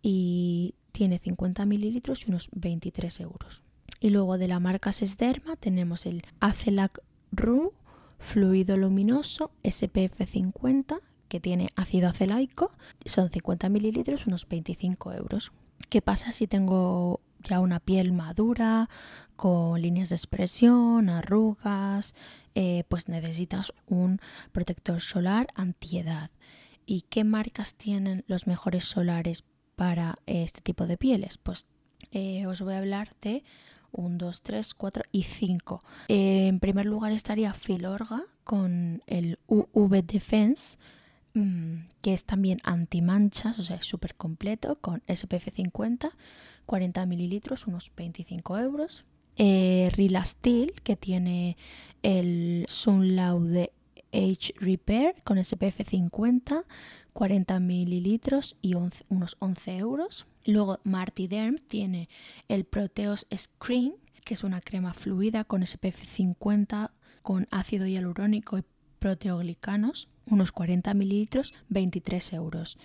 y 0.00 0.74
tiene 0.92 1.18
50 1.18 1.64
mililitros 1.64 2.22
y 2.26 2.30
unos 2.30 2.48
23 2.52 3.20
euros. 3.20 3.62
Y 3.98 4.10
luego 4.10 4.38
de 4.38 4.46
la 4.46 4.60
marca 4.60 4.92
Sesderma 4.92 5.56
tenemos 5.56 6.06
el 6.06 6.22
Acelac 6.38 7.00
Ru 7.32 7.72
Fluido 8.18 8.76
Luminoso 8.76 9.50
SPF 9.64 10.30
50 10.30 11.00
que 11.28 11.40
tiene 11.40 11.66
ácido 11.74 12.10
acelaico, 12.10 12.70
son 13.04 13.28
50 13.28 13.68
mililitros, 13.68 14.26
unos 14.26 14.46
25 14.46 15.12
euros. 15.14 15.50
¿Qué 15.88 16.02
pasa 16.02 16.32
si 16.32 16.46
tengo 16.46 17.20
ya 17.42 17.60
una 17.60 17.80
piel 17.80 18.12
madura, 18.12 18.88
con 19.36 19.80
líneas 19.80 20.08
de 20.08 20.16
expresión, 20.16 21.08
arrugas? 21.08 22.14
Eh, 22.54 22.84
pues 22.88 23.08
necesitas 23.08 23.72
un 23.86 24.20
protector 24.52 25.00
solar 25.00 25.48
antiedad. 25.54 26.30
¿Y 26.86 27.02
qué 27.02 27.24
marcas 27.24 27.74
tienen 27.74 28.24
los 28.26 28.46
mejores 28.46 28.84
solares 28.84 29.44
para 29.76 30.18
este 30.26 30.60
tipo 30.60 30.86
de 30.86 30.96
pieles? 30.96 31.38
Pues 31.38 31.66
eh, 32.12 32.46
os 32.46 32.60
voy 32.60 32.74
a 32.74 32.78
hablar 32.78 33.14
de 33.20 33.42
1, 33.92 34.18
2, 34.18 34.42
3, 34.42 34.74
4 34.74 35.04
y 35.12 35.22
5. 35.22 35.82
Eh, 36.08 36.46
en 36.48 36.60
primer 36.60 36.86
lugar 36.86 37.12
estaría 37.12 37.54
Filorga 37.54 38.24
con 38.44 39.02
el 39.06 39.38
UV 39.46 40.04
Defense 40.04 40.78
que 42.00 42.14
es 42.14 42.24
también 42.24 42.60
antimanchas, 42.62 43.58
o 43.58 43.64
sea, 43.64 43.76
es 43.76 43.86
súper 43.86 44.14
completo, 44.14 44.76
con 44.76 45.02
SPF 45.08 45.52
50, 45.52 46.16
40 46.66 47.06
mililitros, 47.06 47.66
unos 47.66 47.90
25 47.96 48.58
euros. 48.58 49.04
Eh, 49.36 49.90
Rilastil, 49.94 50.72
que 50.84 50.94
tiene 50.94 51.56
el 52.02 52.66
Sun 52.68 53.16
Laude 53.16 53.72
Age 54.12 54.54
Repair 54.60 55.16
con 55.24 55.42
SPF 55.42 55.88
50, 55.88 56.64
40 57.12 57.60
mililitros 57.60 58.56
y 58.62 58.74
unos 58.74 59.36
11 59.40 59.76
euros. 59.76 60.26
Luego 60.44 60.78
Martiderm 60.84 61.56
tiene 61.56 62.08
el 62.48 62.64
Proteos 62.64 63.26
Screen, 63.34 63.94
que 64.24 64.34
es 64.34 64.44
una 64.44 64.60
crema 64.60 64.94
fluida 64.94 65.42
con 65.44 65.66
SPF 65.66 66.04
50 66.04 66.92
con 67.22 67.48
ácido 67.50 67.86
hialurónico 67.86 68.58
y 68.58 68.64
proteoglicanos, 68.98 70.08
unos 70.26 70.52
40 70.52 70.94
mililitros, 70.94 71.54
23 71.68 72.32
euros. 72.34 72.78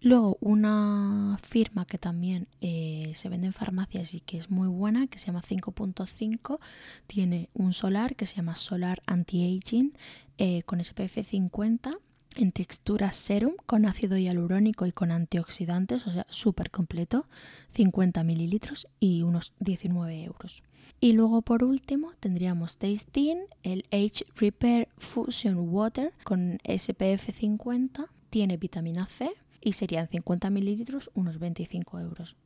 Luego 0.00 0.36
una 0.40 1.38
firma 1.42 1.86
que 1.86 1.98
también 1.98 2.48
eh, 2.60 3.12
se 3.14 3.28
vende 3.28 3.46
en 3.46 3.52
farmacias 3.52 4.14
y 4.14 4.20
que 4.20 4.36
es 4.36 4.50
muy 4.50 4.68
buena, 4.68 5.06
que 5.06 5.18
se 5.18 5.26
llama 5.26 5.42
5.5, 5.42 6.58
tiene 7.06 7.48
un 7.54 7.72
solar 7.72 8.14
que 8.14 8.26
se 8.26 8.36
llama 8.36 8.56
Solar 8.56 9.02
Anti-Aging 9.06 9.94
eh, 10.38 10.62
con 10.64 10.84
SPF 10.84 11.26
50 11.26 11.98
en 12.36 12.52
textura 12.52 13.12
serum 13.12 13.54
con 13.66 13.86
ácido 13.86 14.16
hialurónico 14.16 14.86
y 14.86 14.92
con 14.92 15.10
antioxidantes, 15.10 16.06
o 16.06 16.12
sea, 16.12 16.26
súper 16.28 16.70
completo, 16.70 17.26
50 17.74 18.22
mililitros 18.24 18.86
y 19.00 19.22
unos 19.22 19.52
19 19.60 20.22
euros. 20.22 20.62
Y 21.00 21.12
luego 21.12 21.42
por 21.42 21.64
último 21.64 22.12
tendríamos 22.20 22.78
Tastin, 22.78 23.38
el 23.62 23.84
Age 23.90 24.24
Repair 24.36 24.88
Fusion 24.98 25.58
Water 25.58 26.12
con 26.24 26.58
SPF 26.64 27.34
50, 27.34 28.06
tiene 28.30 28.56
vitamina 28.56 29.06
C 29.06 29.30
y 29.60 29.72
serían 29.72 30.08
50 30.08 30.50
mililitros, 30.50 31.10
unos 31.14 31.38
25 31.38 32.00
euros. 32.00 32.36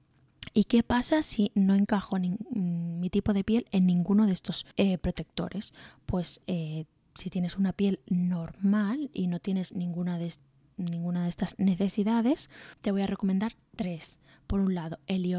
¿Y 0.52 0.64
qué 0.64 0.82
pasa 0.82 1.22
si 1.22 1.52
no 1.54 1.74
encajo 1.74 2.16
mi 2.18 3.10
tipo 3.10 3.32
de 3.32 3.44
piel 3.44 3.66
en 3.70 3.86
ninguno 3.86 4.26
de 4.26 4.32
estos 4.32 4.66
eh, 4.76 4.98
protectores? 4.98 5.72
Pues 6.06 6.40
eh, 6.46 6.86
si 7.14 7.30
tienes 7.30 7.56
una 7.56 7.72
piel 7.72 8.00
normal 8.06 9.10
y 9.12 9.26
no 9.26 9.40
tienes 9.40 9.72
ninguna 9.72 10.18
de, 10.18 10.32
ninguna 10.76 11.24
de 11.24 11.28
estas 11.28 11.58
necesidades, 11.58 12.50
te 12.80 12.92
voy 12.92 13.02
a 13.02 13.06
recomendar 13.06 13.56
tres. 13.76 14.18
Por 14.46 14.60
un 14.60 14.74
lado, 14.74 14.98
el 15.06 15.32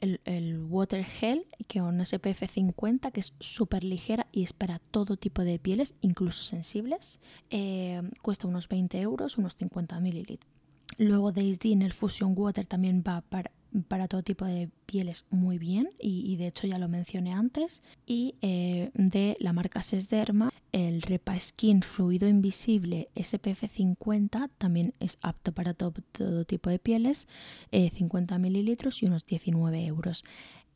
el, 0.00 0.20
el 0.26 0.58
Water 0.58 1.02
Gel, 1.04 1.46
que 1.68 1.80
un 1.80 2.04
SPF 2.04 2.50
50, 2.52 3.10
que 3.12 3.20
es 3.20 3.32
súper 3.40 3.82
ligera 3.82 4.26
y 4.30 4.42
es 4.42 4.52
para 4.52 4.78
todo 4.78 5.16
tipo 5.16 5.42
de 5.42 5.58
pieles, 5.58 5.94
incluso 6.02 6.42
sensibles. 6.42 7.18
Eh, 7.48 8.02
cuesta 8.20 8.46
unos 8.46 8.68
20 8.68 9.00
euros, 9.00 9.38
unos 9.38 9.56
50 9.56 9.98
mililitros. 10.00 10.52
Luego 10.98 11.32
Daisy 11.32 11.72
en 11.72 11.82
el 11.82 11.94
Fusion 11.94 12.34
Water 12.36 12.66
también 12.66 13.02
va 13.06 13.22
para, 13.22 13.52
para 13.88 14.06
todo 14.06 14.22
tipo 14.22 14.44
de 14.44 14.68
pieles 14.84 15.24
muy 15.30 15.56
bien 15.56 15.90
y, 15.98 16.36
de 16.36 16.48
hecho 16.48 16.66
ya 16.66 16.78
lo 16.78 16.88
mencioné 16.88 17.32
antes. 17.32 17.82
Y 18.04 18.34
eh, 18.42 18.90
de 18.92 19.36
la 19.40 19.54
marca 19.54 19.80
Sesderma, 19.80 20.52
el 20.72 21.02
Repa 21.02 21.38
Skin 21.38 21.82
Fluido 21.82 22.28
Invisible 22.28 23.08
SPF 23.16 23.70
50 23.70 24.50
también 24.58 24.94
es 25.00 25.18
apto 25.22 25.52
para 25.52 25.74
todo, 25.74 26.02
tipo 26.46 26.70
de 26.70 26.78
pieles, 26.78 27.28
50 27.70 28.34
eh, 28.34 28.38
mililitros 28.38 29.02
y 29.02 29.06
unos 29.06 29.26
19 29.26 29.84
euros. 29.86 30.24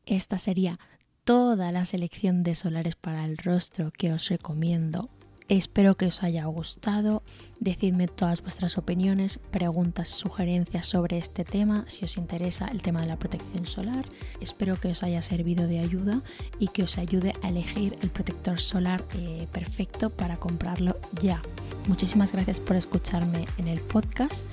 Esta 0.07 0.39
sería 0.39 0.79
toda 1.25 1.73
la 1.73 1.85
selección 1.85 2.43
de 2.43 2.55
solares 2.55 2.97
para 2.97 3.25
el 3.25 3.39
rostro 3.39 3.93
que 3.93 4.13
os 4.13 4.29
recomiendo 4.29 5.09
Espero 5.49 5.95
que 5.95 6.07
os 6.07 6.23
haya 6.23 6.45
gustado. 6.47 7.23
Decidme 7.61 8.09
todas 8.09 8.43
vuestras 8.43 8.79
opiniones, 8.79 9.39
preguntas, 9.51 10.09
sugerencias 10.09 10.87
sobre 10.87 11.19
este 11.19 11.45
tema, 11.45 11.85
si 11.87 12.05
os 12.05 12.17
interesa 12.17 12.69
el 12.69 12.83
tema 12.83 13.01
de 13.01 13.07
la 13.07 13.19
protección 13.19 13.67
solar. 13.67 14.07
Espero 14.41 14.77
que 14.77 14.89
os 14.89 15.03
haya 15.03 15.23
servido 15.23 15.67
de 15.67 15.79
ayuda 15.79 16.23
y 16.59 16.69
que 16.69 16.83
os 16.83 16.99
ayude 16.99 17.35
a 17.43 17.49
elegir 17.49 17.97
el 18.03 18.11
protector 18.11 18.59
solar 18.59 19.05
eh, 19.15 19.47
perfecto 19.53 20.11
para 20.11 20.37
comprarlo 20.37 20.99
ya. 21.21 21.41
Muchísimas 21.89 22.33
gracias 22.33 22.61
por 22.61 22.77
escucharme 22.77 23.47
en 23.59 23.69
el 23.69 23.81
podcast. 23.81 24.47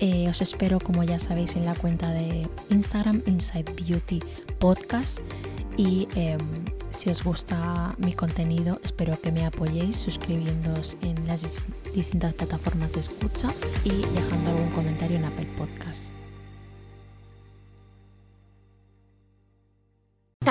Eh, 0.00 0.28
os 0.28 0.42
espero, 0.42 0.80
como 0.80 1.04
ya 1.04 1.18
sabéis, 1.18 1.54
en 1.54 1.64
la 1.64 1.74
cuenta 1.74 2.10
de 2.10 2.48
Instagram, 2.70 3.22
Inside 3.26 3.72
Beauty 3.86 4.20
Podcast. 4.58 5.20
Y 5.76 6.08
em, 6.16 6.38
si 6.92 7.10
os 7.10 7.24
gusta 7.24 7.94
mi 7.98 8.12
contenido, 8.12 8.80
espero 8.84 9.18
que 9.20 9.32
me 9.32 9.44
apoyéis 9.44 9.96
suscribiéndoos 9.96 10.96
en 11.02 11.26
las 11.26 11.64
distintas 11.94 12.34
plataformas 12.34 12.92
de 12.92 13.00
escucha 13.00 13.50
y 13.84 13.90
dejando 13.90 14.50
algún 14.50 14.70
comentario 14.70 15.16
en 15.16 15.24
Apple 15.24 15.48
Podcast. 15.58 16.21